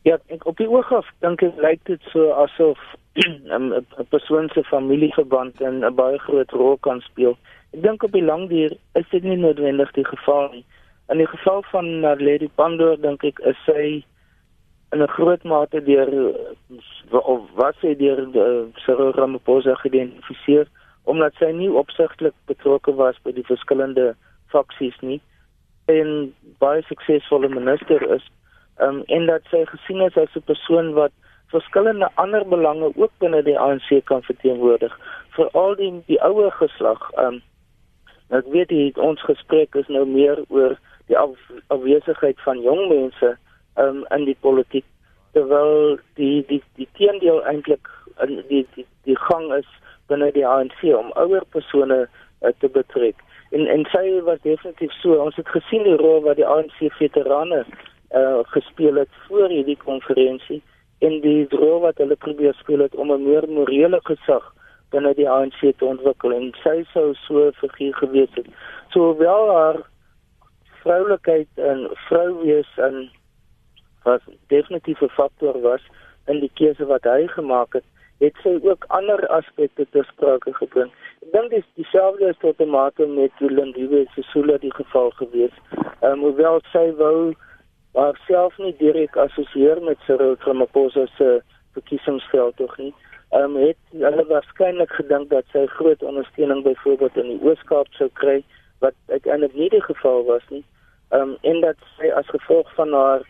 [0.03, 2.79] Ja, ek op die oog af dink ek lyk dit so asof
[3.23, 7.37] 'n persoon se familieverband 'n baie groot rol kan speel.
[7.73, 10.65] Ek dink op die lang duur is dit nie noodwendig die geval nie.
[11.09, 14.03] In die geval van Lady Pandor dink ek is sy
[14.91, 16.11] in 'n groot mate deur
[17.11, 20.67] of wat sy deur uh, Cyril Ramaphosa geïdentifiseer
[21.03, 24.15] omdat sy nie opsigtelik betrokke was by die verskillende
[24.53, 25.21] faksies nie
[25.85, 28.23] en baie suksesvolle minister is
[28.79, 31.11] um, en dat sy gesien is as 'n persoon wat
[31.53, 34.93] verskillende ander belange ook binne die ANC kan verteenwoordig
[35.35, 37.09] veral die die ouer geslag.
[37.25, 37.41] Um
[38.33, 40.77] ek weet die ons gesprek is nou meer oor
[41.11, 41.35] die af,
[41.75, 43.35] afwesigheid van jong mense
[43.83, 44.85] um in die politiek
[45.37, 47.89] terwyl die die die teendeel eintlik
[48.25, 49.69] in die die die gang is
[50.11, 53.21] binne die ANC om ouer persone uh, te betrek.
[53.51, 55.17] En en sy was definitief so.
[55.21, 57.63] Ons het gesien die rol wat die ANC veterane
[58.13, 60.61] uh, gespeel het voor hierdie konferensie
[60.99, 64.53] en die rol wat hulle probeer speel het om 'n meer morele gesag
[64.91, 68.47] binne die ANC te ontwikkel en sy sou so 'n figuur gewees het.
[68.93, 69.79] So wel haar
[70.83, 73.09] vroulikheid en vrou wees en
[74.03, 75.81] was definitief 'n faktor was
[76.27, 77.83] in die keuse wat hy gemaak het,
[78.19, 80.91] het sy ook ander aspekte te sprake gebring.
[81.31, 85.55] dink dis dieselfde as tot 'n mate met Lindiwe Sisulu die geval gewees.
[86.01, 87.33] Ehm um, hoewel sy wou
[87.93, 91.41] maar self nie direk assosieer met Cyril Ramaphosa se
[91.73, 92.93] verkiesingsveld tog nie.
[93.29, 98.09] Ehm um, het hulle waarskynlik gedink dat sy groot ondersteuning byvoorbeeld in die Oos-Kaap sou
[98.21, 98.43] kry
[98.85, 100.63] wat uiteindelik nie die geval was nie.
[101.09, 103.25] Ehm um, en dat sy as gevolg van haar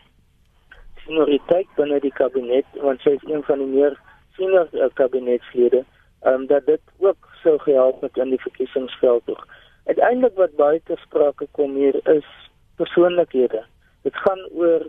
[1.04, 4.00] senioriteit binne die kabinet want sy is een van die meer
[4.36, 9.46] senior uh, kabinetslede ehm um, dat dit ook sou gehelp het in die verkiesingsveld tog.
[9.84, 12.28] Uiteindelik wat baie te sprake kom hier is
[12.76, 13.64] persoonlikhede.
[14.04, 14.86] Dit gaan oor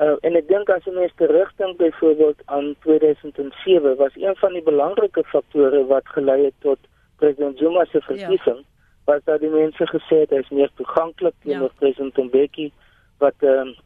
[0.00, 4.64] uh, en ek dink as jy mens terugdink byvoorbeeld aan 2007 was een van die
[4.64, 6.78] belangrike faktore wat gelei het tot
[7.20, 8.68] president Zuma se verkiesing ja.
[9.04, 11.78] was dat die mense gesê het hy is meer toeganklik teenoor ja.
[11.84, 12.70] president Mbeki
[13.20, 13.78] wat ehm um,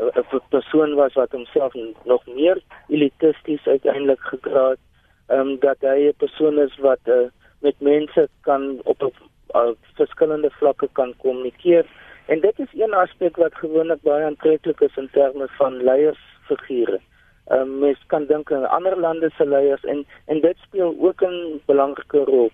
[0.00, 4.78] 'n persoon was wat homself nog meer elitisties uiteindelik gedra het.
[5.26, 9.12] Ehm um, dat hy 'n persoon is wat uh, met mense kan op 'n
[9.54, 11.86] uh, verskillende vlakke kan kommunikeer.
[12.30, 17.00] En dit is een aspek wat gewoonlik baie aantreklik is in terme van leiersfigure.
[17.46, 21.24] Ehm um, mens kan dink aan ander lande se leiers en en dit speel ook
[21.26, 22.50] 'n belangrike rol.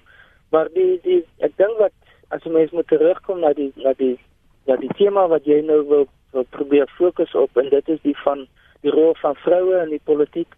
[0.50, 1.92] Maar die die ek dink wat
[2.28, 4.18] as jy mens moet terugkom na die na die
[4.66, 8.18] na die tema wat jy nou wil wil probeer fokus op en dit is die
[8.24, 8.48] van
[8.80, 10.52] die rol van vroue in die politiek.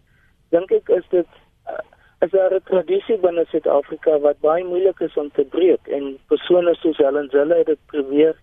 [0.49, 1.27] Dink ek is dit
[1.67, 1.83] uh,
[2.21, 6.75] is daar 'n tradisie binne Suid-Afrika wat baie moeilik is om te breek en persone
[6.75, 8.35] soos Helen Zille het dit probeer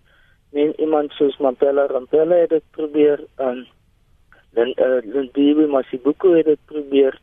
[0.51, 3.67] men iemand soos Mandela Rambele het dit probeer en
[4.55, 7.19] dan uh, Lindiwe Masibuko het dit probeer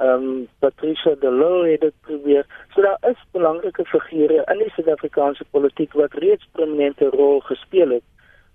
[0.00, 2.46] ehm um, Patricia de Loo het dit probeer.
[2.74, 8.06] So daar is belangrike figure in die Suid-Afrikaanse politiek wat reeds prominente rol gespeel het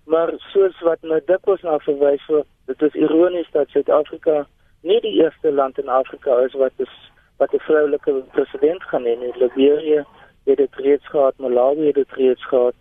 [0.05, 4.43] maar soos wat nou dikwels na verwys word, dit is ironies dat Suid-Afrika
[4.85, 6.93] nie die eerste land in Afrika is wat is
[7.41, 9.33] wat 'n vroulike president gaan hê nie.
[9.37, 10.05] Liberia
[10.45, 12.75] het dit reeds gehad, Malawi het dit reeds gehad.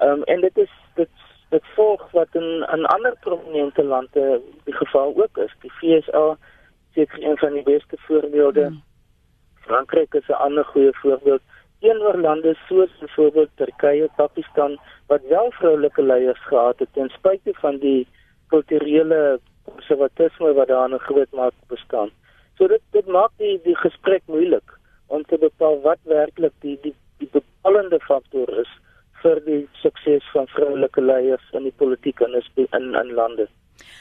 [0.00, 1.08] Ehm um, en dit is dit
[1.50, 5.54] dit volg wat in 'n ander prominente lande die geval ook is.
[5.60, 6.36] Die FSA
[6.94, 8.66] seker een van die beste voorbeelde.
[8.66, 8.82] Hmm.
[9.60, 11.42] Frankryk is 'n ander goeie voorbeeld
[11.80, 17.78] teenoor lande soos byvoorbeeld Turkye, Pakistan wat wel vroulike leiers gehad het ten spyte van
[17.78, 18.06] die
[18.46, 22.10] kulturele konservatisme wat daar 'n groot mate bestaan.
[22.56, 26.94] So dit dit maak die die gesprek moeilik om te bepaal wat werklik die die
[27.18, 28.70] die bepalende faktor is
[29.22, 33.48] vir die sukses van vroulike leiers in die politiek in in in lande.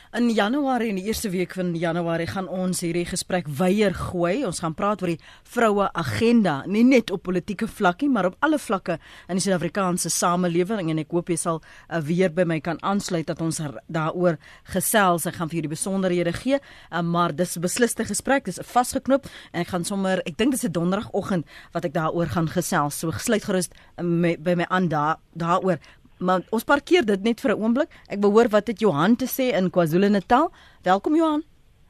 [0.10, 4.39] In Januarie in die eerste week van Januarie gaan ons hierdie gesprek weier gooi.
[4.48, 8.38] Ons gaan praat oor die vroue agenda, nie net op politieke vlak nie, maar op
[8.42, 8.96] alle vlakke
[9.30, 13.30] in die Suid-Afrikaanse samelewing en ek hoop jy sal uh, weer by my kan aansluit
[13.30, 14.39] dat ons daaroor
[14.74, 15.28] gesels.
[15.30, 19.62] Ek gaan vir julle besonderhede gee, uh, maar dis 'n besliste gesprek, dis vasgeknoop en
[19.62, 22.98] ek gaan sommer, ek dink dis 'n donderdagoggend wat ek daaroor gaan gesels.
[22.98, 23.70] So gesluit gerus
[24.02, 25.78] uh, by my aan daar daaroor
[26.20, 27.90] maar ons parkeer dit net vir 'n oomblik.
[28.10, 30.52] Ek wil hoor wat het Johan te sê in KwaZulu-Natal.
[30.84, 31.44] Welkom Johan.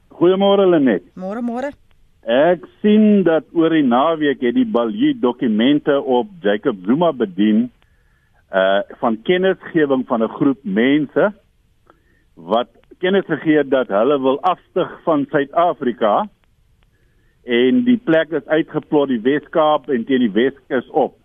[0.08, 1.02] Goeiemôre Lenet.
[1.14, 1.70] Môre môre.
[2.22, 7.70] Ek sien dat oor die naweek het die Balje dokumente op Jacob Zuma bedien
[8.52, 11.32] uh van kennisgewing van 'n groep mense
[12.34, 16.28] wat kennis gegee het dat hulle wil afstyg van Suid-Afrika
[17.44, 21.19] en die plek is uitgeplot die Wes-Kaap en teen die Weskus op.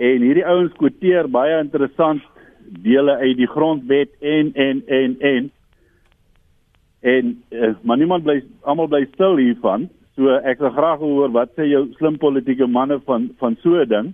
[0.00, 2.22] En hierdie ouens kwoteer baie interessant
[2.84, 5.50] dele uit die grondwet en en en en
[7.00, 9.88] en uh, maar niemand bly almal bly stil hiervan.
[10.16, 13.88] So ek wil graag hoor wat sê jou slim politieke manne van van so 'n
[13.88, 14.12] ding.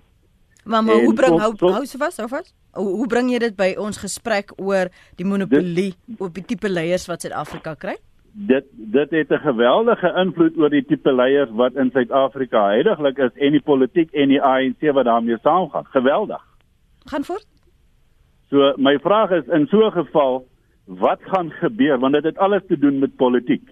[0.64, 2.55] Maar maar hoe bring hou hou se vas hou vas?
[2.75, 7.07] Hoe, hoe bring jy dit by ons gesprek oor die monopolie op die tipe leiers
[7.07, 7.96] wat Suid-Afrika kry?
[8.37, 13.33] Dit dit het 'n geweldige invloed oor die tipe leiers wat in Suid-Afrika heidaglik is
[13.35, 15.85] en die politiek en die ANC wat daarmee saamgaan.
[15.85, 16.42] Geweldig.
[17.05, 17.46] Gaan voort.
[18.51, 20.46] So my vraag is in so 'n geval
[20.85, 23.70] wat gaan gebeur want dit het alles te doen met politiek.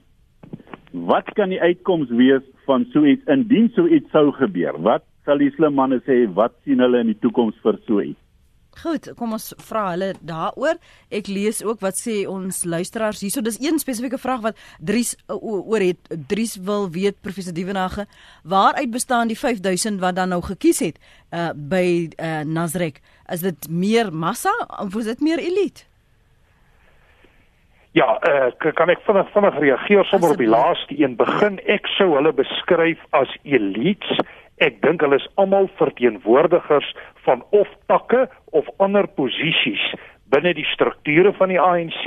[0.91, 4.81] Wat kan die uitkoms wees van so iets indien so iets sou gebeur?
[4.81, 8.24] Wat sal die slim manne sê wat sien hulle in die toekoms vir so iets?
[8.83, 10.81] Goed, kom ons vra hulle daaroor.
[11.15, 13.45] Ek lees ook wat sê ons luisteraars hierso.
[13.45, 16.11] Dis een spesifieke vraag wat Dries uh, oor het.
[16.29, 18.07] Dries wil weet professor Dievenage,
[18.43, 20.99] waaruit bestaan die 5000 wat dan nou gekies het
[21.31, 23.01] uh, by uh, Nasrek?
[23.33, 25.87] Is dit meer massa of is dit meer elite?
[27.95, 31.15] Ja, uh, kan ek vinnig vinnig reageer sommer op die laaste een.
[31.15, 34.19] Begin ek sou hulle beskryf as elites
[34.63, 36.95] Ek dink hulle is almal verteenwoordigers
[37.27, 39.83] van of takke of ander posisies
[40.35, 42.03] binne die strukture van die ANC,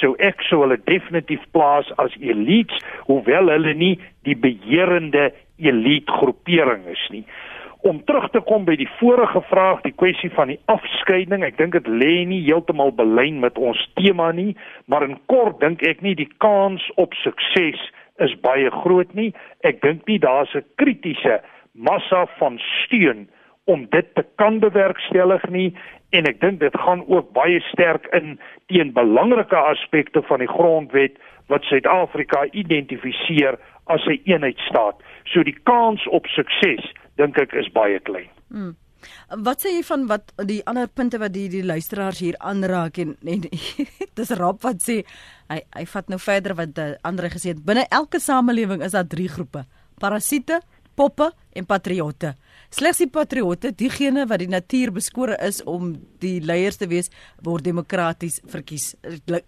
[0.00, 2.76] so ek sou hulle definitief plaas as elites,
[3.08, 3.94] hoewel hulle nie
[4.26, 7.24] die beheerende elite groepering is nie.
[7.84, 11.76] Om terug te kom by die vorige vraag, die kwessie van die afskeiding, ek dink
[11.76, 14.54] dit lê nie heeltemal belyn met ons tema nie,
[14.88, 17.80] maar in kort dink ek nie die kans op sukses
[18.24, 19.34] is baie groot nie.
[19.66, 21.42] Ek dink nie daar's 'n kritiese
[21.74, 23.28] massa van steun
[23.64, 25.70] om dit te kan bewerkstellig nie
[26.14, 28.36] en ek dink dit gaan ook baie sterk in
[28.70, 31.18] teen belangrike aspekte van die grondwet
[31.52, 35.02] wat Suid-Afrika identifiseer as 'n eenheidstaat.
[35.24, 36.84] So die kans op sukses
[37.16, 38.30] dink ek is baie klein.
[38.48, 38.76] Hmm.
[39.28, 43.16] Wat sê jy van wat die ander punte wat die die luisteraars hier aanraak en,
[43.26, 43.40] en
[44.18, 45.02] dis rap wat sê
[45.48, 49.28] hy hy vat nou verder wat ander gesê het binne elke samelewing is daar drie
[49.28, 49.64] groepe
[50.00, 50.60] parasiete
[50.94, 52.34] poppe en patriotte.
[52.74, 55.92] Slegs die patriotte, diegene wat die natuur beskore is om
[56.22, 57.10] die leiers te wees,
[57.46, 58.94] word demokraties verkies.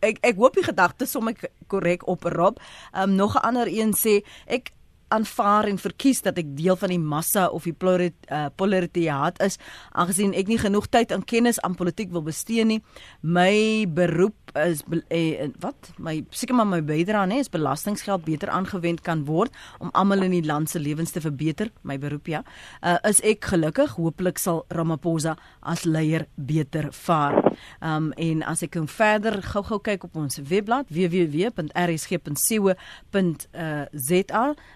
[0.00, 2.62] Ek ek hoop die gedagte som ek korrek op Rob.
[2.92, 4.72] Ehm um, nog 'n ander een sê ek
[5.08, 9.58] aanvaar en verkies dat ek deel van die massa of die uh, polariteit is
[9.92, 12.80] aangesien ek nie genoeg tyd aan kennis aan politiek wil bestee nie
[13.22, 15.90] my beroep is eh, wat?
[15.98, 20.30] My seker maar my bydrae nê is belastinggeld beter aangewend kan word om almal in
[20.30, 22.42] die land se lewens te verbeter my beroep ja.
[22.82, 23.90] Uh, is ek gelukkig?
[23.96, 27.56] Hopelik sal Ramaphosa as leier beter vaar.
[27.80, 31.54] Um, en as ek kan verder gou-gou kyk op ons webblad www.rsg.co.za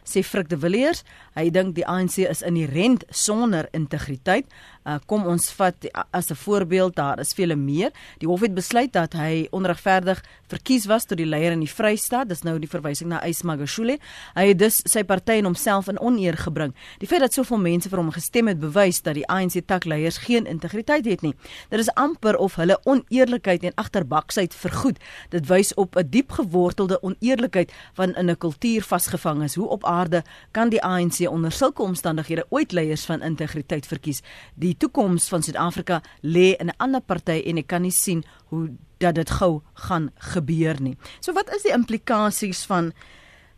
[0.05, 1.05] sê Frik de Villiers
[1.39, 4.47] hy dink die ANC is inherent sonder integriteit.
[4.89, 5.77] Uh, kom ons vat
[6.11, 7.91] as 'n voorbeeld daar is vele meer.
[8.19, 12.29] Die hof het besluit dat hy onregverdig verkies was tot die leier in die Vrystaat.
[12.29, 13.99] Dis nou die verwysing na Ysmagashule.
[14.35, 16.75] Hy het dus sy party en homself in oneer gebring.
[16.99, 20.49] Die feit dat soveel mense vir hom gestem het, bewys dat die ANC takleiers geen
[20.51, 21.35] integriteit het nie.
[21.71, 24.99] Dit is amper of hulle oneerlikheid en agterbaksheid vergoed.
[25.31, 29.55] Dit wys op 'n diep gewortelde oneerlikheid van in 'n kultuur vasgevang is.
[29.55, 34.23] Hoe op aarde kan die ANC onder sulke omstandighede ooit leiers van integriteit verkies?
[34.55, 38.69] Die toekoms van Suid-Afrika lê in 'n ander party en ek kan nie sien hoe
[39.01, 40.97] dat dit gou gaan gebeur nie.
[41.21, 42.93] So wat is die implikasies van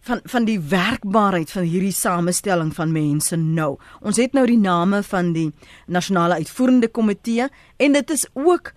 [0.03, 3.77] van van die werkbaarheid van hierdie samestelling van mense nou?
[4.01, 5.51] Ons het nou die name van die
[5.87, 8.73] nasionale uitvoerende komitee en dit is ook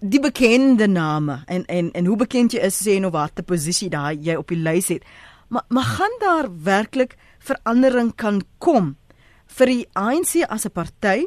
[0.00, 4.12] die bekende name en en en hoe bekend jy is sê nou watter posisie daar
[4.12, 5.04] jy op die lys het.
[5.48, 8.96] Maar maar gaan daar werklik verandering kan kom
[9.46, 11.26] vir die ANC as 'n party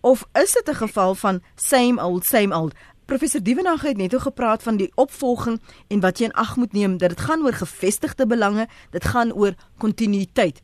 [0.00, 2.74] of is dit 'n geval van same old same old?
[3.10, 5.56] Professor Dievenage het net oor gepraat van die opvolging
[5.90, 9.32] en wat jy in ag moet neem dat dit gaan oor gevestigde belange, dit gaan
[9.34, 10.60] oor kontinuïteit.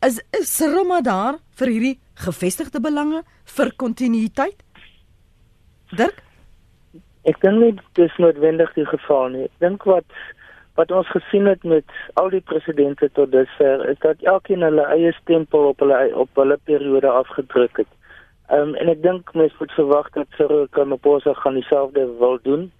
[0.00, 3.20] Is is Roma daar vir hierdie gevestigde belange
[3.56, 4.64] vir kontinuïteit?
[5.92, 6.22] Dirk?
[7.28, 9.44] Ek dink nie dit is noodwendig die geval nie.
[9.50, 10.08] Ek dink wat
[10.80, 15.12] wat ons gesien het met al die presidente tot dusver is dat elkeen hulle eie
[15.20, 17.92] stempel op hulle op hulle periode afgedruk het.
[18.50, 22.70] Ehm um, en ek dink mens moet verwag dat Cyril Ramaphosa gaan dieselfde wil doen.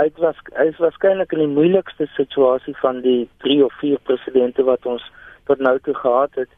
[0.00, 4.64] Hy was hy is waarskynlik in die moeilikste situasie van die 3 of 4 presidente
[4.64, 5.04] wat ons
[5.50, 6.48] tot nou toe gehad het.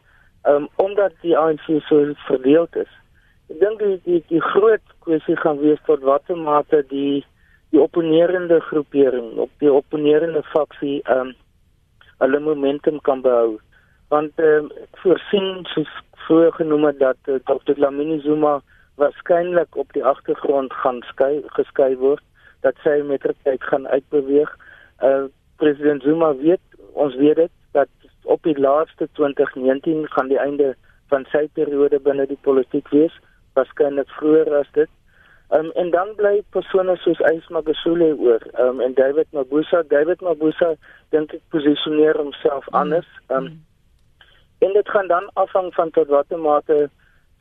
[0.45, 2.93] Ehm um, omdat die ANC so verdeel is.
[3.51, 7.25] Ek dink die die die groot kwessie gaan wees tot watter mate die
[7.75, 11.35] die opponerende groepering op die opponerende faksie ehm um,
[12.23, 13.59] hulle momentum kan behou.
[14.09, 14.71] Want ehm um,
[15.03, 15.91] voorsien soos
[16.27, 17.77] vroeër genoem het dat uh, Dr.
[17.77, 18.61] Lamini Zuma
[18.95, 22.23] waarskynlik op die agtergrond gaan skei geskei word
[22.61, 24.51] dat sy met tyd gaan uitbeweeg.
[25.03, 25.25] Uh
[25.57, 26.61] president Zuma weet
[26.93, 27.89] ons weet dit dat
[28.23, 30.75] op die laaste 2019 gaan die einde
[31.13, 33.13] van sy periode binne die politiek wees,
[33.55, 34.91] waarskynlik vroeër as dit.
[35.55, 38.43] Um en dan bly persone soos Ysma Gesule oor.
[38.65, 40.75] Um en David Mabuza, David Mabuza
[41.15, 42.81] dink ek posisioneer homself mm.
[42.81, 43.11] anders.
[43.29, 43.61] Um mm.
[44.65, 46.77] En dit gaan dan afhang van tot watter mate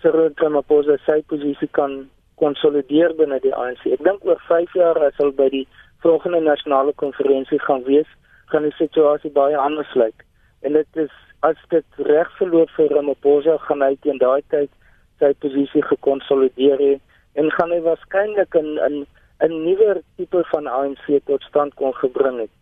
[0.01, 1.93] Cyril Ramaphosa sy posisie kan
[2.41, 3.85] konsolideer binne die ANC.
[3.95, 5.63] Ek dink oor 5 jaar as hy by die
[6.03, 8.09] volgende nasionale konferensie gaan wees,
[8.51, 10.25] gaan die situasie baie anders lyk.
[10.67, 11.13] En dit is
[11.47, 14.71] as dit reg verloop vir Ramaphosa gaan hy teen daai tyd
[15.23, 16.93] sy posisie gekonsolideer hê
[17.39, 19.05] en gaan hy waarskynlik 'n 'n
[19.47, 22.53] 'n nuwe tipe van ANC tot stand kon gebring het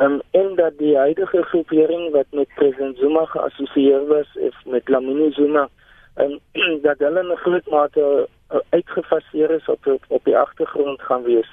[0.00, 5.32] um, en dat die huidige groepering wat met president Zuma geassosieer was of met Lamini
[5.32, 5.68] Zuma
[6.16, 6.38] um,
[6.86, 11.50] dat hulle 'n groot mate uh, uitgefaseer is op op die agtergrond gaan wees.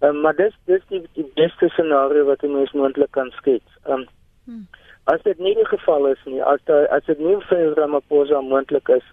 [0.00, 3.78] Um, maar dis dis die die beste scenario wat ons moontlik kan skets.
[3.88, 4.06] Um,
[4.44, 4.68] hmm.
[5.04, 8.88] As dit nie die geval is nie, as daar as dit nie vir Ramaphosa moontlik
[8.88, 9.04] is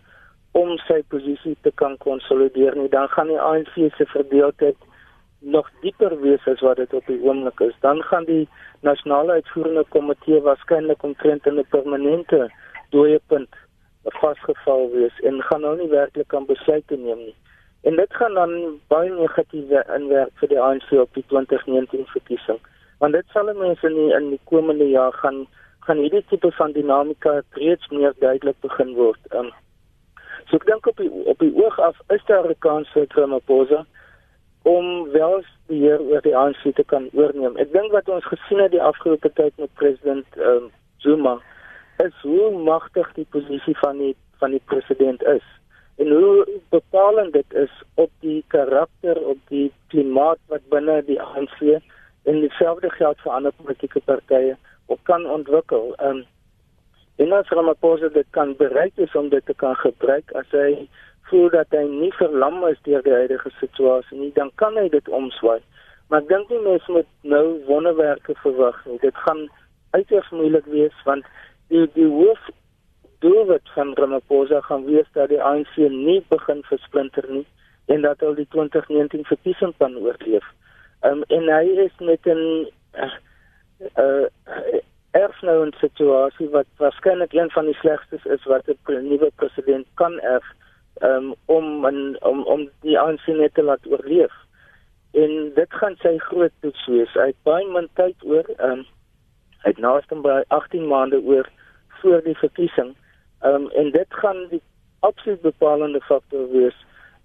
[0.52, 4.78] om sy posisie te kan konsolideer nie, dan gaan die ANC se verdeeldheid
[5.48, 7.76] nog dieper wees as wat dit op die oomblik is.
[7.86, 8.48] Dan gaan die
[8.82, 12.52] nasionale uitvoerende komitee waarskynlik omtrent in 'n permanente
[12.90, 13.56] dooie punt
[14.04, 17.36] vasgeval wees en gaan nou nie werklik kan besluite neem nie.
[17.82, 22.60] En dit gaan dan baie negatief inwerk vir die ANC op die 2019 verkiesing.
[23.00, 25.48] Want dit sal mense in die, in die komende jaar gaan
[25.80, 29.20] gaan hierdie tipe van dinamika reeds meer duidelik begin word.
[29.32, 29.52] Um,
[30.50, 33.86] so ek dink op die op die oog af is daar 'n kans vir Ramaphosa
[34.68, 37.56] om wel hier oor die ANC te kan oorneem.
[37.62, 40.68] Ek dink wat ons gesien het die afgelope tyd met president um,
[41.04, 41.38] Zuma
[42.04, 45.46] is hoe magtig die posisie van die van die president is
[45.98, 51.62] en hoe bepalend dit is op die karakter op die klimaat wat binne die ANC
[52.28, 54.58] en dieselfde geld vir ander politieke partye
[54.94, 55.96] op kan ontwikkel.
[56.04, 56.22] Um,
[57.18, 60.86] en as Ramaphosa dit kan bereik is om dit te kan gebruik as hy
[61.30, 65.10] voel dat hy nie verlam is deur die huidige situasie nie, dan kan hy dit
[65.10, 65.60] omswaai.
[66.08, 69.00] Maar ek dink nie mense moet nou wonderwerke verwag nie.
[69.04, 69.48] Dit gaan
[69.92, 71.26] uiters moeilik wees want
[71.72, 72.50] die die hoof
[73.20, 77.46] doelwit van Ramaphosa gaan wees dat die ANC nie begin versplinter nie
[77.88, 80.46] en dat hulle die 2019 verkiesing kan oorleef.
[81.08, 83.16] Um, en hy is met 'n uh,
[84.04, 84.26] uh,
[85.12, 90.20] erfnou 'n situasie wat waarskynlik een van die slegstes is wat 'n nuwe president kan
[90.20, 90.48] erf
[91.02, 94.34] um, om en, om om die ANC net te laat oorleef.
[95.12, 97.14] En dit gaan sy groot toets wees.
[97.14, 98.50] Hy het baie min tyd oor.
[98.60, 98.86] Um,
[99.64, 101.50] hy het naaste by 18 maande oor
[102.02, 102.96] voor die verkiesing.
[103.46, 104.62] Um, en dit gaan die
[105.00, 106.78] absoluut bepalende faktor wees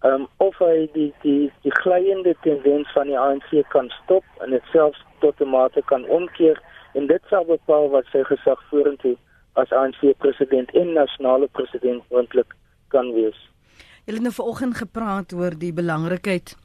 [0.05, 4.65] um, of hy die die die glyende tendens van die ANC kan stop en dit
[4.73, 6.61] selfs tot 'n mate kan omkeer
[6.95, 9.17] en dit sal bepaal wat sy gesag vorentoe
[9.55, 12.55] as ANC president en nasionale president moontlik
[12.89, 13.52] kan wees.
[14.03, 16.57] Julle het nou vanoggend gepraat oor die belangrikheid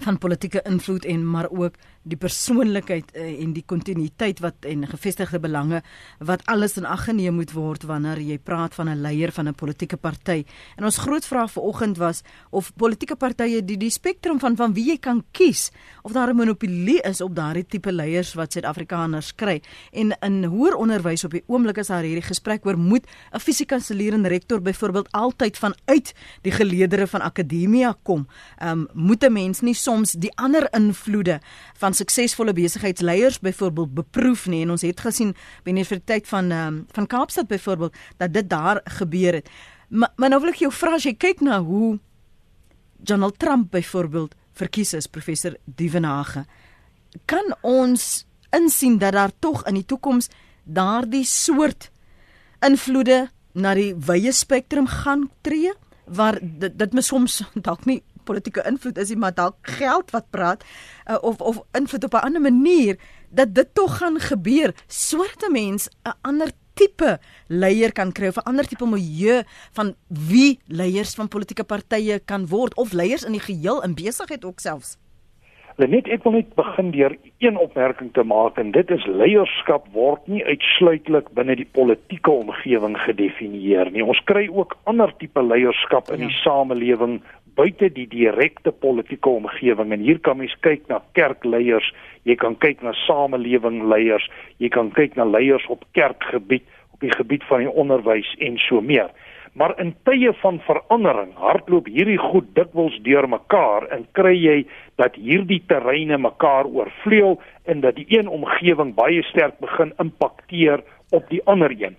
[0.00, 5.38] van politieke invloed en maar ook die persoonlikheid uh, en die kontinuïteit wat en gevestigde
[5.42, 5.82] belange
[6.18, 9.54] wat alles in ag geneem moet word wanneer jy praat van 'n leier van 'n
[9.54, 10.44] politieke party.
[10.76, 14.90] En ons groot vraag vanoggend was of politieke partye die die spektrum van van wie
[14.90, 15.70] jy kan kies
[16.02, 19.62] of daar 'n monopolie is op daardie tipe leiers wat Suid-Afrikaners kry.
[19.92, 24.12] En in hoër onderwys op die oomblik is daar hierdie gesprek oor moet 'n fisiekanselier
[24.12, 28.26] en rektor byvoorbeeld altyd vanuit die geleedere van akademia kom.
[28.58, 31.40] Ehm um, moet 'n mens nie soms die ander invloede
[31.74, 36.50] van van suksesvolle besigheidsleiers byvoorbeeld beproef nie en ons het gesien by die Universiteit van
[36.52, 39.50] um, van Kaapstad byvoorbeeld dat dit daar gebeur het.
[39.88, 41.98] Maar, maar nou wil ek jou vra as jy kyk na hoe
[42.96, 46.46] Donald Trump byvoorbeeld verkies is professor Dievenage
[47.28, 48.24] kan ons
[48.56, 50.30] insien dat daar tog in die toekoms
[50.64, 51.90] daardie soort
[52.64, 55.74] invloede na die wye spektrum gaan tree
[56.06, 60.64] waar dit dit mis soms dalk nie politieke invloed is, maar dalk geld wat praat
[61.10, 62.98] uh, of of invloed op 'n ander manier
[63.30, 67.18] dat dit tog gaan gebeur sodat 'n mens 'n ander tipe
[67.48, 69.42] leier kan kry of 'n ander tipe milieu
[69.72, 74.44] van wie leiers van politieke partye kan word of leiers in die geheel in besigheid
[74.44, 74.98] ook selfs.
[75.80, 80.26] Net ek wil net begin deur een opmerking te maak en dit is leierskap word
[80.28, 84.04] nie uitsluitlik binne die politieke omgewing gedefinieer nie.
[84.04, 86.28] Ons kry ook ander tipe leierskap in ja.
[86.28, 87.22] die samelewing
[87.54, 91.92] buite die direkte politieke omgewing en hier kan mens kyk na kerkleiers,
[92.28, 94.28] jy kan kyk na samelewingleiers,
[94.58, 98.80] jy kan kyk na leiers op kerkgebied, op die gebied van die onderwys en so
[98.80, 99.10] meer.
[99.52, 104.54] Maar in tye van verandering hardloop hierdie goed dikwels deur mekaar en kry jy
[105.00, 107.36] dat hierdie terreine mekaar oorvleuel
[107.68, 110.80] en dat die een omgewing baie sterk begin impakteer
[111.12, 111.98] op die ander een.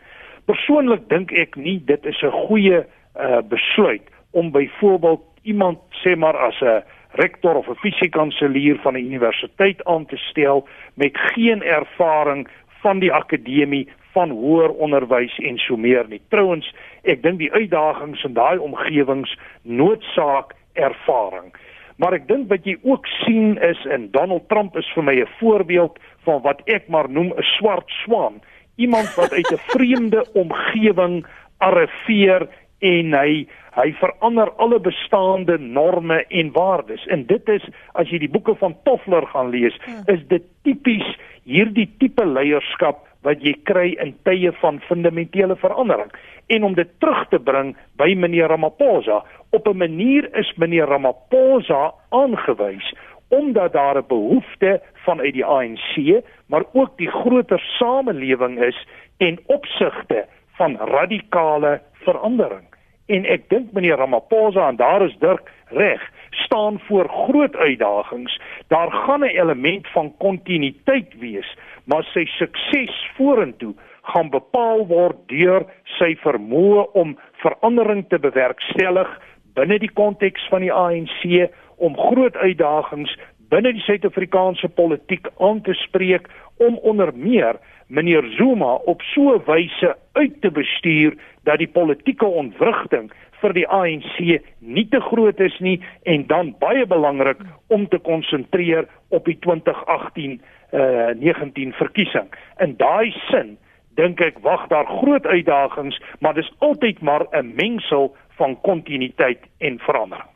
[0.49, 6.38] Persoonlik dink ek nie dit is 'n goeie uh, besluit om byvoorbeeld iemand sê maar
[6.38, 6.84] as 'n
[7.14, 12.48] rektor of 'n fisiekanselier van 'n universiteit aan te stel met geen ervaring
[12.82, 16.22] van die akademie van hoër onderwys en so meer nie.
[16.30, 21.54] Trouwens, ek dink die uitdagings in daai omgewings noodsaak ervaring.
[21.98, 25.30] Maar ek dink wat jy ook sien is in Donald Trump is vir my 'n
[25.39, 28.41] voorbeeld van wat ek maar noem 'n swart swaan.
[28.76, 31.26] Iemand wat uit 'n vreemde omgewing
[31.58, 32.48] arriveer
[32.84, 37.08] en hy hy verander alle bestaande norme en waardes.
[37.10, 37.64] En dit is
[37.98, 40.04] as jy die boeke van Toffler gaan lees hmm.
[40.14, 41.08] is dit tipies
[41.50, 46.12] hierdie tipe leierskap wat jy kry in tye van fundamentele verandering.
[46.54, 49.24] En om dit terug te bring by meneer Ramaphosa
[49.56, 52.94] op 'n manier is meneer Ramaphosa aangewys
[53.34, 60.26] omdat daar 'n behoefte vanuit die ANC maar ook die groter samelewing is en opsigte
[60.58, 62.72] van radikale verandering
[63.06, 68.39] en ek dink meneer Ramaphosa en daar is Dirk reg staan voor groot uitdagings.
[68.68, 71.49] Daar gaan 'n element van kontinuïteit wees
[71.86, 73.74] maar sy sukses vorentoe
[74.14, 75.66] gaan bepaal word deur
[75.97, 79.10] sy vermoë om verandering te bewerkstellig
[79.58, 81.51] binne die konteks van die ANC
[81.84, 83.14] om groot uitdagings
[83.54, 86.30] binne die Suid-Afrikaanse politiek aan te spreek
[86.64, 87.60] om onder meer
[87.94, 91.14] meneer Zuma op so 'n wyse uit te bestuur
[91.44, 96.86] dat die politieke ontwrigting vir die ANC nie te groot is nie en dan baie
[96.86, 97.38] belangrik
[97.68, 100.41] om te konsentreer op die 2018
[100.74, 102.30] uh 19 verkiesing.
[102.58, 103.58] In daai sin
[103.96, 109.80] dink ek wag daar groot uitdagings, maar dis altyd maar 'n mengsel van kontinuïteit en
[109.80, 110.30] verandering.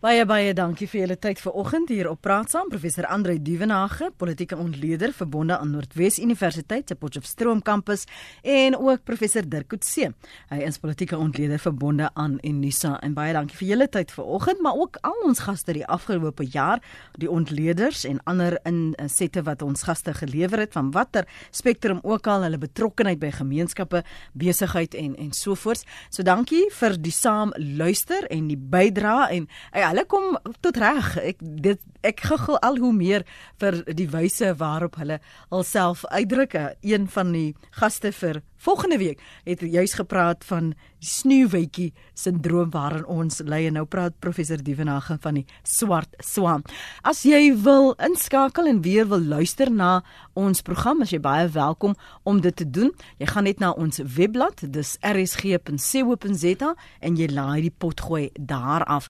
[0.00, 2.70] Baie baie dankie vir julle tyd vanoggend hier op Praat Saam.
[2.72, 8.06] Professor Andre Duvenage, politieke ontleder verbonde aan Noordwes Universiteit se Potchefstroom kampus
[8.40, 10.08] en ook professor Dirk Coetzee.
[10.48, 14.80] Hy is politieke ontleder verbonde aan Unisa en baie dankie vir julle tyd vanoggend, maar
[14.80, 16.80] ook al ons gaste die afgelope jaar,
[17.20, 22.48] die ontleders en ander insette wat ons gaste gelewer het van watter spektrum ook al
[22.48, 24.00] hulle betrokkeheid by gemeenskappe,
[24.32, 25.84] besigheid en en so voort.
[26.08, 31.14] So dankie vir die saam luister en die bydrae en ja, hulle kom tot reg.
[31.20, 33.26] Ek dit ek guggel al hoe meer
[33.60, 35.20] vir die wyse waarop hulle
[35.50, 36.56] alself uitdruk.
[36.80, 43.06] Een van die gaste vir volgende week het juis gepraat van die sneeuwwetjie sindroom waarin
[43.08, 46.64] ons lê en nou praat professor Dievenage van die swart swaan.
[47.02, 50.02] As jy wil inskakel en weer wil luister na
[50.36, 51.96] ons program, as jy baie welkom
[52.28, 52.92] om dit te doen.
[53.16, 59.08] Jy gaan net na ons webblad, dis rsg.co.za en jy laai die potgooi daar af.